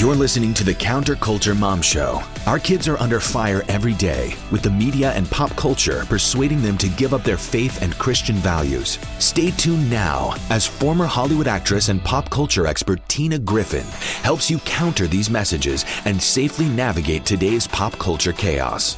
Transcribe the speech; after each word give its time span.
You're 0.00 0.14
listening 0.14 0.54
to 0.54 0.64
the 0.64 0.74
Counterculture 0.74 1.54
Mom 1.54 1.82
Show. 1.82 2.22
Our 2.46 2.58
kids 2.58 2.88
are 2.88 2.96
under 2.96 3.20
fire 3.20 3.62
every 3.68 3.92
day, 3.92 4.32
with 4.50 4.62
the 4.62 4.70
media 4.70 5.12
and 5.12 5.30
pop 5.30 5.54
culture 5.56 6.06
persuading 6.06 6.62
them 6.62 6.78
to 6.78 6.88
give 6.88 7.12
up 7.12 7.22
their 7.22 7.36
faith 7.36 7.82
and 7.82 7.92
Christian 7.98 8.36
values. 8.36 8.98
Stay 9.18 9.50
tuned 9.50 9.90
now 9.90 10.34
as 10.48 10.66
former 10.66 11.04
Hollywood 11.04 11.48
actress 11.48 11.90
and 11.90 12.02
pop 12.02 12.30
culture 12.30 12.66
expert 12.66 13.06
Tina 13.08 13.38
Griffin 13.38 13.84
helps 14.22 14.50
you 14.50 14.58
counter 14.60 15.06
these 15.06 15.28
messages 15.28 15.84
and 16.06 16.20
safely 16.20 16.66
navigate 16.70 17.26
today's 17.26 17.66
pop 17.66 17.92
culture 17.98 18.32
chaos. 18.32 18.96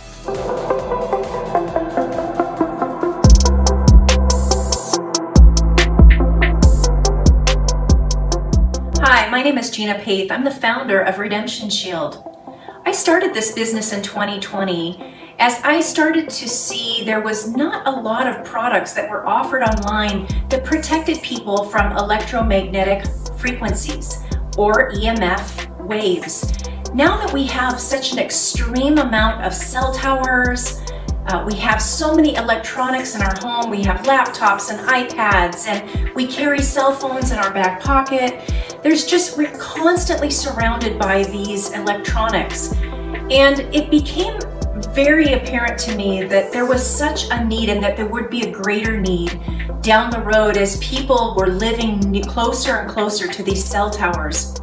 Name 9.53 9.59
is 9.59 9.71
Gina 9.71 9.97
Paeth. 9.97 10.31
I'm 10.31 10.45
the 10.45 10.51
founder 10.51 11.03
of 11.03 11.19
Redemption 11.19 11.69
Shield. 11.69 12.25
I 12.87 12.93
started 12.93 13.35
this 13.35 13.53
business 13.53 13.93
in 13.93 14.03
2020 14.03 15.15
as 15.39 15.61
I 15.63 15.83
started 15.83 16.31
to 16.31 16.49
see 16.49 17.05
there 17.05 17.21
was 17.21 17.55
not 17.55 17.87
a 17.87 17.91
lot 17.91 18.27
of 18.27 18.47
products 18.47 18.95
that 18.95 19.11
were 19.11 19.27
offered 19.27 19.63
online 19.63 20.27
that 20.49 20.65
protected 20.65 21.21
people 21.21 21.65
from 21.65 21.95
electromagnetic 21.99 23.05
frequencies 23.37 24.25
or 24.57 24.91
EMF 24.93 25.87
waves. 25.87 26.55
Now 26.95 27.19
that 27.19 27.35
we 27.35 27.45
have 27.49 27.79
such 27.79 28.13
an 28.13 28.19
extreme 28.19 28.97
amount 28.97 29.45
of 29.45 29.53
cell 29.53 29.93
towers, 29.93 30.81
uh, 31.27 31.45
we 31.47 31.55
have 31.57 31.81
so 31.81 32.15
many 32.15 32.35
electronics 32.35 33.15
in 33.15 33.23
our 33.23 33.35
home. 33.41 33.71
We 33.71 33.83
have 33.85 34.01
laptops 34.03 34.71
and 34.71 34.81
iPads, 34.89 35.67
and 35.69 36.15
we 36.15 36.27
carry 36.27 36.61
cell 36.61 36.93
phones 36.93 37.31
in 37.31 37.39
our 37.39 37.53
back 37.53 37.81
pocket. 37.81 38.51
There's 38.83 39.07
just, 39.07 39.39
we're 39.39 39.57
constantly 39.59 40.29
surrounded 40.29 40.99
by 40.99 41.23
these 41.25 41.71
electronics. 41.71 42.73
And 43.31 43.61
it 43.73 43.91
became 43.91 44.41
very 44.93 45.35
apparent 45.35 45.79
to 45.81 45.95
me 45.95 46.25
that 46.25 46.53
there 46.53 46.67
was 46.67 46.85
such 46.85 47.31
a 47.31 47.45
need 47.45 47.69
and 47.69 47.81
that 47.83 47.97
there 47.97 48.07
would 48.07 48.29
be 48.29 48.43
a 48.43 48.51
greater 48.51 49.01
need 49.01 49.41
down 49.83 50.11
the 50.11 50.19
road 50.19 50.57
as 50.57 50.79
people 50.79 51.35
were 51.37 51.47
living 51.47 52.21
closer 52.23 52.79
and 52.79 52.91
closer 52.91 53.29
to 53.29 53.43
these 53.45 53.65
cell 53.65 53.89
towers. 53.89 54.61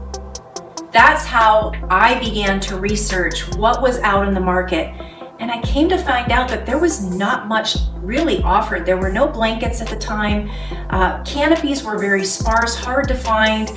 That's 0.91 1.23
how 1.23 1.71
I 1.89 2.19
began 2.19 2.59
to 2.61 2.77
research 2.77 3.47
what 3.55 3.81
was 3.81 3.99
out 3.99 4.27
in 4.27 4.33
the 4.33 4.41
market 4.41 4.93
and 5.39 5.49
I 5.49 5.61
came 5.61 5.87
to 5.89 5.97
find 5.97 6.31
out 6.31 6.49
that 6.49 6.65
there 6.65 6.77
was 6.77 7.01
not 7.15 7.47
much 7.47 7.77
really 7.95 8.43
offered. 8.43 8.85
There 8.85 8.97
were 8.97 9.11
no 9.11 9.25
blankets 9.25 9.81
at 9.81 9.87
the 9.87 9.95
time. 9.95 10.51
Uh, 10.89 11.23
canopies 11.23 11.83
were 11.83 11.97
very 11.97 12.25
sparse, 12.25 12.75
hard 12.75 13.07
to 13.07 13.15
find, 13.15 13.71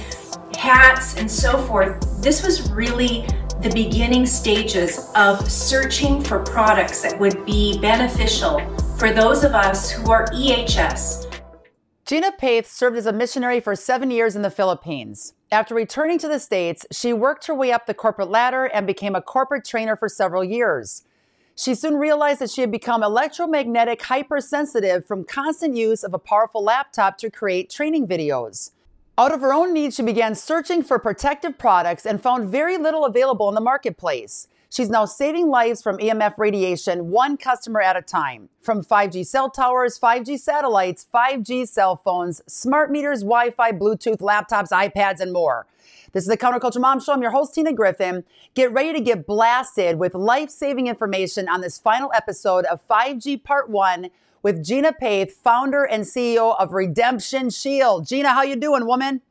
hats, 0.56 1.17
and 1.17 1.31
so 1.31 1.58
forth. 1.58 2.22
This 2.22 2.45
was 2.45 2.70
really 2.70 3.27
the 3.61 3.70
beginning 3.70 4.27
stages 4.27 5.11
of 5.14 5.50
searching 5.50 6.20
for 6.20 6.41
products 6.41 7.03
that 7.03 7.19
would 7.20 7.45
be 7.47 7.78
beneficial 7.81 8.61
for 8.97 9.12
those 9.12 9.45
of 9.45 9.53
us 9.55 9.91
who 9.91 10.11
are 10.11 10.27
EHS. 10.27 11.28
Gina 12.05 12.33
Paeth 12.33 12.67
served 12.67 12.97
as 12.97 13.06
a 13.06 13.12
missionary 13.12 13.61
for 13.61 13.77
seven 13.77 14.11
years 14.11 14.34
in 14.34 14.42
the 14.42 14.50
Philippines. 14.50 15.34
After 15.53 15.75
returning 15.75 16.19
to 16.19 16.28
the 16.28 16.41
States, 16.41 16.84
she 16.91 17.12
worked 17.12 17.47
her 17.47 17.55
way 17.55 17.73
up 17.73 17.86
the 17.86 17.95
corporate 17.95 18.30
ladder 18.30 18.64
and 18.64 18.86
became 18.86 19.14
a 19.14 19.23
corporate 19.23 19.64
trainer 19.64 19.97
for 19.97 20.08
several 20.08 20.42
years. 20.42 21.05
She 21.55 21.75
soon 21.75 21.97
realized 21.97 22.41
that 22.41 22.50
she 22.50 22.62
had 22.62 22.70
become 22.70 23.03
electromagnetic 23.03 24.03
hypersensitive 24.03 25.06
from 25.06 25.25
constant 25.25 25.77
use 25.77 26.03
of 26.03 26.14
a 26.14 26.19
powerful 26.19 26.64
laptop 26.64 27.19
to 27.19 27.30
create 27.30 27.70
training 27.70 28.08
videos. 28.08 28.70
Out 29.18 29.34
of 29.34 29.42
her 29.42 29.52
own 29.52 29.74
need, 29.74 29.92
she 29.92 30.02
began 30.02 30.34
searching 30.34 30.82
for 30.82 30.98
protective 30.98 31.58
products 31.58 32.06
and 32.06 32.22
found 32.22 32.48
very 32.48 32.78
little 32.78 33.05
available 33.05 33.46
in 33.50 33.55
the 33.55 33.60
marketplace. 33.60 34.48
She's 34.70 34.88
now 34.88 35.05
saving 35.05 35.48
lives 35.48 35.82
from 35.82 35.98
EMF 35.98 36.38
radiation, 36.38 37.10
one 37.10 37.36
customer 37.36 37.83
at 37.83 37.94
a 37.94 38.00
time. 38.00 38.48
From 38.62 38.83
5G 38.83 39.27
cell 39.27 39.51
towers, 39.51 39.98
5G 39.98 40.39
satellites, 40.39 41.06
5G 41.12 41.68
cell 41.68 42.01
phones, 42.02 42.40
smart 42.46 42.90
meters, 42.90 43.20
Wi 43.20 43.51
Fi, 43.51 43.70
Bluetooth, 43.72 44.20
laptops, 44.20 44.70
iPads, 44.70 45.20
and 45.20 45.30
more. 45.30 45.67
This 46.12 46.24
is 46.24 46.28
the 46.28 46.39
Counterculture 46.39 46.80
Mom 46.80 46.98
Show. 46.98 47.12
I'm 47.12 47.20
your 47.20 47.33
host, 47.33 47.55
Tina 47.55 47.74
Griffin. 47.74 48.24
Get 48.55 48.72
ready 48.72 48.95
to 48.95 49.01
get 49.01 49.27
blasted 49.27 49.98
with 49.98 50.14
life 50.14 50.48
saving 50.48 50.86
information 50.86 51.51
on 51.51 51.61
this 51.61 51.78
final 51.78 52.11
episode 52.14 52.64
of 52.64 52.80
5G 52.89 53.45
Part 53.45 53.68
1 53.68 54.08
with 54.42 54.64
Gina 54.64 54.92
Paeth, 54.92 55.33
founder 55.33 55.85
and 55.85 56.05
CEO 56.05 56.57
of 56.58 56.73
Redemption 56.73 57.51
Shield. 57.51 58.07
Gina, 58.07 58.30
how 58.30 58.42
you 58.42 58.57
doing, 58.57 58.86
woman? 58.86 59.23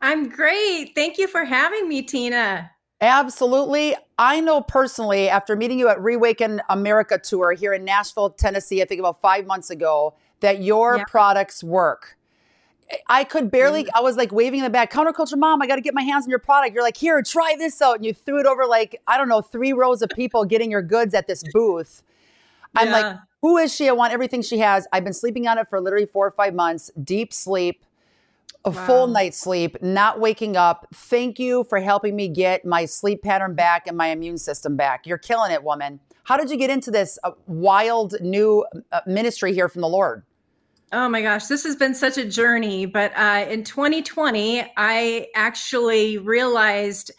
I'm 0.00 0.28
great. 0.28 0.92
Thank 0.94 1.18
you 1.18 1.28
for 1.28 1.44
having 1.44 1.88
me, 1.88 2.02
Tina. 2.02 2.70
Absolutely. 3.02 3.96
I 4.18 4.40
know 4.40 4.60
personally, 4.60 5.28
after 5.28 5.56
meeting 5.56 5.78
you 5.78 5.88
at 5.88 6.00
Reawaken 6.00 6.60
America 6.68 7.18
Tour 7.18 7.52
here 7.52 7.72
in 7.72 7.84
Nashville, 7.84 8.30
Tennessee, 8.30 8.82
I 8.82 8.84
think 8.84 8.98
about 8.98 9.20
five 9.20 9.46
months 9.46 9.70
ago, 9.70 10.14
that 10.40 10.62
your 10.62 10.98
yeah. 10.98 11.04
products 11.04 11.64
work. 11.64 12.16
I 13.06 13.24
could 13.24 13.50
barely, 13.50 13.86
I 13.94 14.00
was 14.00 14.16
like 14.16 14.32
waving 14.32 14.60
in 14.60 14.64
the 14.64 14.70
back, 14.70 14.92
counterculture 14.92 15.38
mom, 15.38 15.62
I 15.62 15.66
got 15.66 15.76
to 15.76 15.80
get 15.80 15.94
my 15.94 16.02
hands 16.02 16.24
on 16.24 16.30
your 16.30 16.40
product. 16.40 16.74
You're 16.74 16.82
like, 16.82 16.96
here, 16.96 17.22
try 17.22 17.54
this 17.56 17.80
out. 17.80 17.96
And 17.96 18.04
you 18.04 18.12
threw 18.12 18.40
it 18.40 18.46
over 18.46 18.66
like, 18.66 19.00
I 19.06 19.16
don't 19.16 19.28
know, 19.28 19.40
three 19.40 19.72
rows 19.72 20.02
of 20.02 20.10
people 20.10 20.44
getting 20.44 20.70
your 20.70 20.82
goods 20.82 21.14
at 21.14 21.26
this 21.26 21.44
booth. 21.52 22.02
I'm 22.74 22.88
yeah. 22.88 22.92
like, 22.92 23.16
who 23.42 23.56
is 23.56 23.74
she? 23.74 23.88
I 23.88 23.92
want 23.92 24.12
everything 24.12 24.42
she 24.42 24.58
has. 24.58 24.86
I've 24.92 25.04
been 25.04 25.12
sleeping 25.12 25.46
on 25.48 25.58
it 25.58 25.68
for 25.68 25.80
literally 25.80 26.06
four 26.06 26.26
or 26.26 26.30
five 26.30 26.54
months, 26.54 26.90
deep 27.02 27.32
sleep, 27.32 27.84
a 28.64 28.70
wow. 28.70 28.86
full 28.86 29.06
night's 29.06 29.38
sleep, 29.38 29.76
not 29.82 30.20
waking 30.20 30.56
up. 30.56 30.86
Thank 30.94 31.38
you 31.38 31.64
for 31.64 31.80
helping 31.80 32.14
me 32.14 32.28
get 32.28 32.64
my 32.64 32.84
sleep 32.84 33.22
pattern 33.22 33.54
back 33.54 33.86
and 33.86 33.96
my 33.96 34.08
immune 34.08 34.38
system 34.38 34.76
back. 34.76 35.06
You're 35.06 35.18
killing 35.18 35.52
it, 35.52 35.62
woman. 35.62 36.00
How 36.24 36.36
did 36.36 36.50
you 36.50 36.56
get 36.56 36.70
into 36.70 36.90
this 36.90 37.18
uh, 37.24 37.32
wild 37.46 38.14
new 38.20 38.64
uh, 38.92 39.00
ministry 39.06 39.54
here 39.54 39.68
from 39.68 39.80
the 39.80 39.88
Lord? 39.88 40.22
Oh 40.92 41.08
my 41.08 41.22
gosh, 41.22 41.46
this 41.46 41.62
has 41.64 41.76
been 41.76 41.94
such 41.94 42.18
a 42.18 42.24
journey. 42.24 42.84
But 42.84 43.12
uh, 43.16 43.46
in 43.48 43.64
2020, 43.64 44.72
I 44.76 45.28
actually 45.34 46.18
realized 46.18 47.12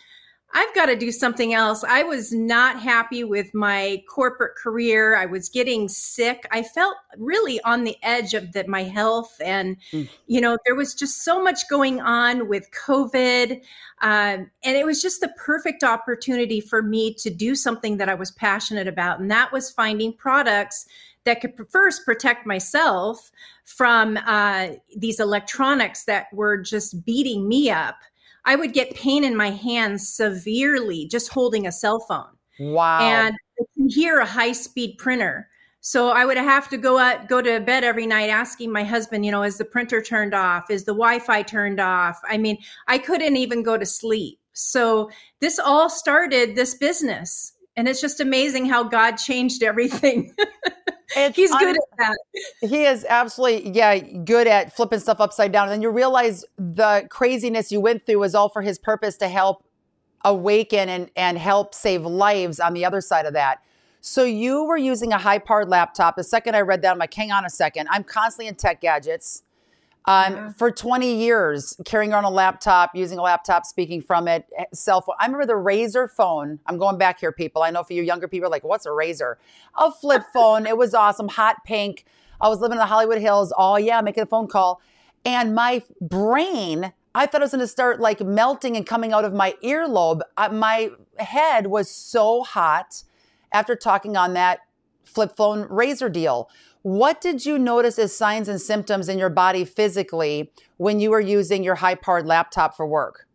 I've 0.54 0.74
got 0.76 0.88
to 0.88 0.96
do 0.96 1.12
something 1.12 1.54
else. 1.54 1.84
I 1.84 2.04
was 2.04 2.34
not 2.34 2.80
happy 2.80 3.24
with 3.24 3.54
my 3.54 4.04
corporate 4.10 4.56
career. 4.56 5.16
I 5.16 5.26
was 5.26 5.48
getting 5.50 5.88
sick. 5.88 6.46
I 6.52 6.64
felt 6.64 6.96
really 7.18 7.62
on 7.62 7.84
the 7.84 7.96
edge 8.04 8.34
of 8.34 8.52
the, 8.52 8.68
my 8.68 8.84
health. 8.84 9.40
And, 9.44 9.78
mm. 9.92 10.10
you 10.28 10.42
know, 10.42 10.58
there 10.66 10.76
was 10.76 10.94
just 10.94 11.24
so 11.24 11.42
much 11.42 11.70
going 11.70 12.02
on 12.02 12.50
with 12.50 12.70
COVID. 12.72 13.62
Um, 14.02 14.50
and 14.64 14.78
it 14.78 14.86
was 14.86 15.02
just 15.02 15.22
the 15.22 15.34
perfect 15.38 15.84
opportunity 15.84 16.60
for 16.60 16.82
me 16.82 17.14
to 17.16 17.30
do 17.30 17.56
something 17.56 17.98
that 17.98 18.10
I 18.10 18.16
was 18.16 18.32
passionate 18.32 18.88
about. 18.88 19.20
And 19.20 19.32
that 19.32 19.54
was 19.54 19.72
finding 19.72 20.12
products 20.14 20.86
that 21.24 21.40
could 21.40 21.54
first 21.70 22.04
protect 22.04 22.46
myself 22.46 23.32
from 23.64 24.18
uh, 24.26 24.70
these 24.98 25.20
electronics 25.20 26.06
that 26.06 26.34
were 26.34 26.58
just 26.58 27.06
beating 27.06 27.48
me 27.48 27.70
up. 27.70 27.96
I 28.46 28.56
would 28.56 28.74
get 28.74 28.96
pain 28.96 29.24
in 29.24 29.36
my 29.36 29.52
hands 29.52 30.08
severely 30.08 31.08
just 31.08 31.30
holding 31.30 31.68
a 31.68 31.72
cell 31.72 32.00
phone. 32.00 32.38
Wow. 32.60 33.00
And 33.00 33.36
I 33.60 33.64
can 33.76 33.90
hear 33.90 34.20
a 34.20 34.26
high 34.26 34.52
speed 34.52 34.98
printer. 34.98 35.48
So 35.82 36.10
I 36.10 36.26
would 36.26 36.38
have 36.38 36.70
to 36.70 36.78
go 36.78 37.00
out, 37.00 37.28
go 37.28 37.42
to 37.42 37.60
bed 37.60 37.84
every 37.84 38.06
night 38.06 38.30
asking 38.30 38.72
my 38.72 38.84
husband, 38.84 39.26
you 39.26 39.32
know, 39.32 39.42
is 39.42 39.58
the 39.58 39.66
printer 39.66 40.02
turned 40.02 40.36
off? 40.36 40.70
Is 40.70 40.86
the 40.86 40.94
Wi-Fi 40.94 41.42
turned 41.42 41.80
off? 41.80 42.20
I 42.30 42.38
mean, 42.38 42.58
I 42.88 43.00
couldn't 43.00 43.36
even 43.36 43.64
go 43.64 43.78
to 43.78 43.86
sleep. 43.86 44.40
So 44.54 45.10
this 45.40 45.58
all 45.58 45.90
started 45.90 46.56
this 46.56 46.76
business. 46.76 47.54
And 47.76 47.88
it's 47.88 48.02
just 48.02 48.20
amazing 48.20 48.68
how 48.68 48.84
God 48.84 49.16
changed 49.16 49.64
everything. 49.64 50.36
It's 51.16 51.36
He's 51.36 51.52
good 51.52 51.70
un- 51.70 51.76
at 51.76 51.98
that. 51.98 52.70
He 52.70 52.86
is 52.86 53.06
absolutely, 53.08 53.72
yeah, 53.72 53.98
good 54.00 54.48
at 54.48 54.76
flipping 54.76 55.00
stuff 55.00 55.20
upside 55.20 55.52
down. 55.52 55.64
And 55.64 55.74
then 55.74 55.82
you 55.82 55.90
realize 55.90 56.46
the 56.58 57.08
craziness 57.10 57.72
you 57.72 57.82
went 57.82 58.06
through 58.06 58.20
was 58.20 58.36
all 58.36 58.50
for 58.50 58.62
his 58.62 58.80
purpose 58.80 59.18
to 59.18 59.28
help 59.28 59.64
awaken 60.24 60.90
and, 60.90 61.10
and 61.16 61.38
help 61.38 61.74
save 61.74 62.06
lives 62.06 62.60
on 62.60 62.74
the 62.74 62.86
other 62.86 63.02
side 63.02 63.26
of 63.26 63.34
that. 63.34 63.60
So 64.02 64.24
you 64.24 64.64
were 64.64 64.78
using 64.78 65.14
a 65.14 65.18
high 65.18 65.40
powered 65.40 65.70
laptop. 65.70 66.16
The 66.16 66.24
second 66.24 66.56
I 66.56 66.62
read 66.62 66.82
that, 66.82 66.92
I'm 66.92 66.98
like, 66.98 67.14
hang 67.14 67.32
on 67.32 67.46
a 67.46 67.50
second. 67.50 67.88
I'm 67.92 68.04
constantly 68.04 68.48
in 68.48 68.56
tech 68.56 68.82
gadgets. 68.82 69.44
Um, 70.06 70.34
yeah. 70.34 70.52
For 70.54 70.72
20 70.72 71.14
years, 71.14 71.80
carrying 71.86 72.12
around 72.12 72.24
a 72.24 72.30
laptop, 72.30 72.96
using 72.96 73.20
a 73.20 73.22
laptop, 73.22 73.66
speaking 73.66 74.02
from 74.02 74.28
it, 74.28 74.48
eh, 74.58 74.66
cell 74.74 75.02
phone. 75.02 75.16
I 75.20 75.26
remember 75.26 75.46
the 75.46 75.54
Razr 75.54 76.10
phone. 76.10 76.60
I'm 76.66 76.78
going 76.78 76.98
back 76.98 77.20
here, 77.20 77.32
people. 77.32 77.62
I 77.62 77.70
know 77.70 77.84
for 77.84 77.94
you 77.94 78.02
younger 78.02 78.28
people, 78.28 78.50
like, 78.50 78.64
what's 78.64 78.86
a 78.86 78.90
Razr? 78.90 79.36
A 79.76 79.92
flip 79.92 80.24
phone. 80.34 80.66
it 80.66 80.76
was 80.76 80.94
awesome, 80.96 81.28
hot 81.28 81.58
pink. 81.66 82.06
I 82.40 82.50
was 82.50 82.60
living 82.60 82.78
in 82.78 82.80
the 82.80 82.88
Hollywood 82.88 83.20
Hills. 83.20 83.54
Oh, 83.56 83.78
yeah, 83.78 84.02
making 84.02 84.24
a 84.24 84.26
phone 84.26 84.48
call. 84.48 84.82
And 85.24 85.54
my 85.54 85.84
brain, 86.02 86.94
I 87.14 87.28
thought 87.28 87.42
it 87.42 87.46
was 87.46 87.52
going 87.52 87.60
to 87.60 87.68
start 87.68 88.00
like 88.00 88.22
melting 88.22 88.76
and 88.76 88.86
coming 88.86 89.14
out 89.14 89.24
of 89.24 89.34
my 89.34 89.54
earlobe. 89.64 90.22
Uh, 90.36 90.50
my 90.50 90.90
head 91.20 91.68
was 91.68 91.92
so 91.92 92.42
hot 92.42 93.04
after 93.52 93.76
talking 93.76 94.18
on 94.18 94.34
that 94.34 94.62
flip 95.04 95.36
phone 95.36 95.68
Razr 95.68 96.12
deal. 96.12 96.50
What 96.84 97.22
did 97.22 97.46
you 97.46 97.60
notice 97.60 98.00
as 98.00 98.16
signs 98.16 98.48
and 98.48 98.60
symptoms 98.60 99.08
in 99.08 99.20
your 99.20 99.30
body 99.30 99.66
physically 99.66 100.52
when 100.78 101.00
you 101.00 101.12
were 101.12 101.20
using 101.20 101.64
your 101.64 101.76
high 101.76 101.96
powered 101.96 102.26
laptop 102.26 102.76
for 102.76 102.88
work? 102.88 103.28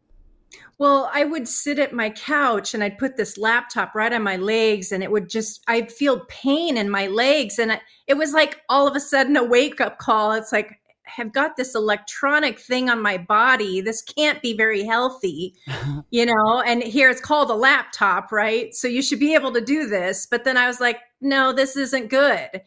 Well, 0.79 1.11
I 1.15 1.25
would 1.25 1.49
sit 1.49 1.79
at 1.79 1.95
my 1.95 2.11
couch 2.11 2.75
and 2.75 2.85
I'd 2.85 2.99
put 2.99 3.17
this 3.17 3.39
laptop 3.39 3.95
right 3.95 4.13
on 4.13 4.23
my 4.23 4.37
legs, 4.37 4.93
and 4.93 5.03
it 5.03 5.11
would 5.11 5.31
just, 5.31 5.63
I'd 5.69 5.91
feel 5.91 6.27
pain 6.29 6.77
in 6.77 6.91
my 6.91 7.07
legs. 7.07 7.59
And 7.59 7.81
it 8.07 8.15
was 8.15 8.35
like 8.35 8.61
all 8.69 8.87
of 8.87 8.95
a 8.95 9.01
sudden 9.01 9.37
a 9.37 9.45
wake 9.45 9.81
up 9.81 9.99
call. 9.99 10.33
It's 10.33 10.53
like, 10.53 10.79
I've 11.19 11.33
got 11.33 11.57
this 11.57 11.75
electronic 11.75 12.59
thing 12.59 12.91
on 12.91 13.01
my 13.01 13.17
body. 13.17 13.81
This 13.81 14.03
can't 14.03 14.43
be 14.43 14.55
very 14.55 14.85
healthy, 14.85 15.55
you 16.11 16.27
know? 16.27 16.61
And 16.67 16.83
here 16.83 17.09
it's 17.09 17.21
called 17.21 17.49
a 17.51 17.55
laptop, 17.55 18.31
right? 18.31 18.75
So 18.75 18.87
you 18.87 19.03
should 19.03 19.21
be 19.21 19.35
able 19.35 19.53
to 19.53 19.61
do 19.61 19.87
this. 19.87 20.27
But 20.27 20.45
then 20.45 20.57
I 20.57 20.67
was 20.67 20.81
like, 20.81 20.99
no, 21.21 21.53
this 21.53 21.77
isn't 21.77 22.09
good. 22.09 22.61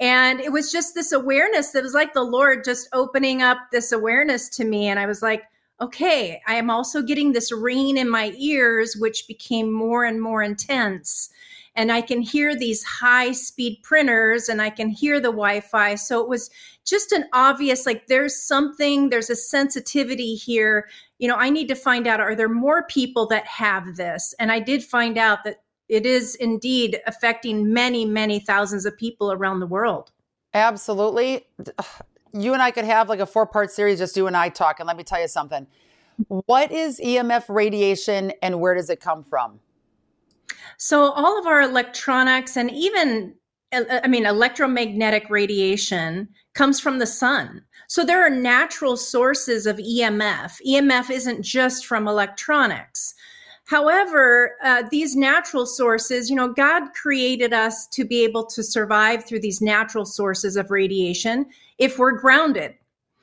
And 0.00 0.40
it 0.40 0.52
was 0.52 0.72
just 0.72 0.94
this 0.94 1.12
awareness 1.12 1.70
that 1.70 1.82
was 1.82 1.94
like 1.94 2.14
the 2.14 2.22
Lord 2.22 2.64
just 2.64 2.88
opening 2.92 3.42
up 3.42 3.58
this 3.70 3.92
awareness 3.92 4.48
to 4.50 4.64
me. 4.64 4.88
And 4.88 4.98
I 4.98 5.06
was 5.06 5.22
like, 5.22 5.44
okay, 5.80 6.40
I 6.46 6.54
am 6.54 6.70
also 6.70 7.02
getting 7.02 7.32
this 7.32 7.52
ringing 7.52 7.96
in 7.96 8.08
my 8.08 8.32
ears, 8.36 8.96
which 8.98 9.26
became 9.26 9.72
more 9.72 10.04
and 10.04 10.20
more 10.20 10.42
intense. 10.42 11.30
And 11.76 11.90
I 11.90 12.00
can 12.00 12.20
hear 12.20 12.56
these 12.56 12.84
high 12.84 13.32
speed 13.32 13.80
printers 13.82 14.48
and 14.48 14.62
I 14.62 14.70
can 14.70 14.88
hear 14.88 15.18
the 15.18 15.30
Wi 15.30 15.60
Fi. 15.60 15.96
So 15.96 16.20
it 16.20 16.28
was 16.28 16.48
just 16.84 17.10
an 17.10 17.24
obvious, 17.32 17.86
like, 17.86 18.06
there's 18.06 18.40
something, 18.40 19.08
there's 19.08 19.30
a 19.30 19.36
sensitivity 19.36 20.36
here. 20.36 20.88
You 21.18 21.26
know, 21.26 21.36
I 21.36 21.50
need 21.50 21.66
to 21.68 21.74
find 21.74 22.06
out 22.06 22.20
are 22.20 22.36
there 22.36 22.48
more 22.48 22.86
people 22.86 23.26
that 23.26 23.46
have 23.46 23.96
this? 23.96 24.34
And 24.38 24.52
I 24.52 24.60
did 24.60 24.84
find 24.84 25.18
out 25.18 25.42
that 25.44 25.63
it 25.88 26.06
is 26.06 26.34
indeed 26.36 27.00
affecting 27.06 27.72
many, 27.72 28.04
many 28.04 28.38
thousands 28.40 28.86
of 28.86 28.96
people 28.96 29.32
around 29.32 29.60
the 29.60 29.66
world. 29.66 30.10
Absolutely 30.52 31.46
you 32.34 32.52
and 32.52 32.60
I 32.60 32.70
could 32.70 32.84
have 32.84 33.08
like 33.08 33.20
a 33.20 33.26
four 33.26 33.46
part 33.46 33.70
series, 33.70 33.98
just 33.98 34.16
you 34.16 34.26
and 34.26 34.36
I 34.36 34.48
talk. 34.48 34.80
And 34.80 34.86
let 34.86 34.96
me 34.96 35.04
tell 35.04 35.20
you 35.20 35.28
something. 35.28 35.66
What 36.28 36.70
is 36.72 37.00
EMF 37.00 37.44
radiation 37.48 38.32
and 38.42 38.60
where 38.60 38.74
does 38.74 38.90
it 38.90 39.00
come 39.00 39.22
from? 39.22 39.60
So, 40.76 41.12
all 41.12 41.38
of 41.38 41.46
our 41.46 41.62
electronics 41.62 42.56
and 42.56 42.70
even, 42.70 43.34
uh, 43.72 43.82
uh, 43.88 44.00
I 44.02 44.08
mean, 44.08 44.26
electromagnetic 44.26 45.30
radiation 45.30 46.28
comes 46.54 46.80
from 46.80 46.98
the 46.98 47.06
sun. 47.06 47.62
So, 47.88 48.04
there 48.04 48.24
are 48.24 48.30
natural 48.30 48.96
sources 48.96 49.66
of 49.66 49.76
EMF. 49.76 50.58
EMF 50.66 51.10
isn't 51.10 51.42
just 51.42 51.86
from 51.86 52.08
electronics. 52.08 53.14
However, 53.66 54.56
uh, 54.62 54.82
these 54.90 55.16
natural 55.16 55.64
sources, 55.64 56.28
you 56.28 56.36
know, 56.36 56.48
God 56.48 56.92
created 56.92 57.52
us 57.52 57.86
to 57.88 58.04
be 58.04 58.22
able 58.22 58.44
to 58.46 58.62
survive 58.62 59.24
through 59.24 59.40
these 59.40 59.62
natural 59.62 60.04
sources 60.04 60.56
of 60.56 60.70
radiation 60.70 61.46
if 61.78 61.98
we're 61.98 62.12
grounded. 62.12 62.74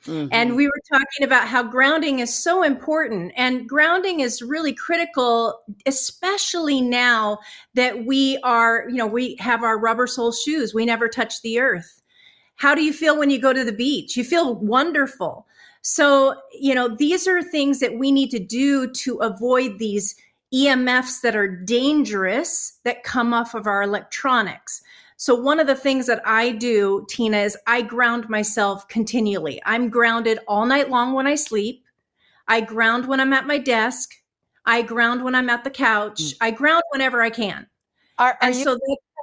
Mm-hmm. 0.04 0.28
And 0.32 0.56
we 0.56 0.66
were 0.66 0.80
talking 0.90 1.24
about 1.24 1.46
how 1.46 1.62
grounding 1.62 2.18
is 2.18 2.36
so 2.36 2.64
important. 2.64 3.32
And 3.36 3.68
grounding 3.68 4.18
is 4.18 4.42
really 4.42 4.72
critical, 4.72 5.62
especially 5.86 6.80
now 6.80 7.38
that 7.74 8.04
we 8.04 8.38
are, 8.42 8.88
you 8.88 8.96
know, 8.96 9.06
we 9.06 9.36
have 9.38 9.62
our 9.62 9.78
rubber 9.78 10.08
sole 10.08 10.32
shoes. 10.32 10.74
We 10.74 10.84
never 10.84 11.08
touch 11.08 11.40
the 11.42 11.60
earth. 11.60 12.02
How 12.56 12.74
do 12.74 12.82
you 12.82 12.92
feel 12.92 13.16
when 13.16 13.30
you 13.30 13.40
go 13.40 13.52
to 13.52 13.64
the 13.64 13.72
beach? 13.72 14.16
You 14.16 14.24
feel 14.24 14.56
wonderful. 14.56 15.46
So, 15.82 16.34
you 16.52 16.74
know, 16.74 16.88
these 16.88 17.28
are 17.28 17.42
things 17.42 17.78
that 17.80 17.98
we 17.98 18.10
need 18.10 18.30
to 18.30 18.38
do 18.40 18.90
to 18.90 19.16
avoid 19.16 19.78
these 19.78 20.16
EMFs 20.52 21.20
that 21.22 21.34
are 21.34 21.48
dangerous 21.48 22.78
that 22.84 23.02
come 23.02 23.32
off 23.32 23.54
of 23.54 23.66
our 23.66 23.82
electronics. 23.82 24.82
So, 25.16 25.34
one 25.34 25.60
of 25.60 25.66
the 25.66 25.74
things 25.74 26.06
that 26.06 26.20
I 26.26 26.50
do, 26.50 27.06
Tina, 27.08 27.38
is 27.38 27.56
I 27.66 27.82
ground 27.82 28.28
myself 28.28 28.88
continually. 28.88 29.62
I'm 29.64 29.88
grounded 29.88 30.40
all 30.48 30.66
night 30.66 30.90
long 30.90 31.12
when 31.14 31.26
I 31.26 31.36
sleep. 31.36 31.84
I 32.48 32.60
ground 32.60 33.06
when 33.06 33.20
I'm 33.20 33.32
at 33.32 33.46
my 33.46 33.58
desk. 33.58 34.10
I 34.66 34.82
ground 34.82 35.22
when 35.22 35.34
I'm 35.34 35.48
at 35.48 35.64
the 35.64 35.70
couch. 35.70 36.20
Mm. 36.20 36.34
I 36.40 36.50
ground 36.50 36.82
whenever 36.90 37.22
I 37.22 37.30
can. 37.30 37.66
Are, 38.18 38.30
are 38.30 38.38
and 38.42 38.54
you- 38.54 38.64
so 38.64 38.78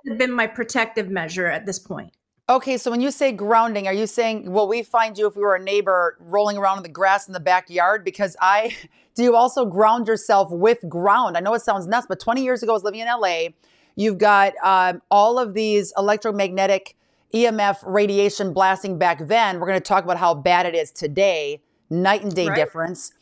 that's 0.05 0.17
been 0.17 0.31
my 0.31 0.47
protective 0.47 1.09
measure 1.09 1.47
at 1.47 1.65
this 1.65 1.79
point. 1.79 2.13
Okay, 2.49 2.77
so 2.77 2.89
when 2.89 2.99
you 2.99 3.11
say 3.11 3.31
grounding, 3.31 3.85
are 3.85 3.93
you 3.93 4.07
saying, 4.07 4.51
will 4.51 4.67
we 4.67 4.81
find 4.81 5.15
you 5.19 5.27
if 5.27 5.35
we 5.35 5.43
were 5.43 5.53
a 5.53 5.63
neighbor 5.63 6.17
rolling 6.19 6.57
around 6.57 6.77
in 6.77 6.83
the 6.83 6.89
grass 6.89 7.27
in 7.27 7.33
the 7.33 7.39
backyard? 7.39 8.03
Because 8.03 8.35
I, 8.41 8.75
do 9.15 9.21
you 9.21 9.35
also 9.35 9.65
ground 9.65 10.07
yourself 10.07 10.49
with 10.51 10.79
ground? 10.89 11.37
I 11.37 11.41
know 11.41 11.53
it 11.53 11.61
sounds 11.61 11.85
nuts, 11.85 12.07
but 12.09 12.19
20 12.19 12.43
years 12.43 12.63
ago, 12.63 12.71
I 12.71 12.73
was 12.73 12.83
living 12.83 13.01
in 13.01 13.07
LA. 13.07 13.49
You've 13.95 14.17
got 14.17 14.53
um, 14.63 15.03
all 15.11 15.37
of 15.37 15.53
these 15.53 15.93
electromagnetic 15.95 16.95
EMF 17.35 17.83
radiation 17.85 18.51
blasting 18.51 18.97
back 18.97 19.27
then. 19.27 19.59
We're 19.59 19.67
going 19.67 19.79
to 19.79 19.85
talk 19.85 20.03
about 20.03 20.17
how 20.17 20.33
bad 20.33 20.65
it 20.65 20.73
is 20.73 20.89
today, 20.89 21.61
night 21.91 22.23
and 22.23 22.33
day 22.33 22.47
right. 22.47 22.55
difference. 22.55 23.13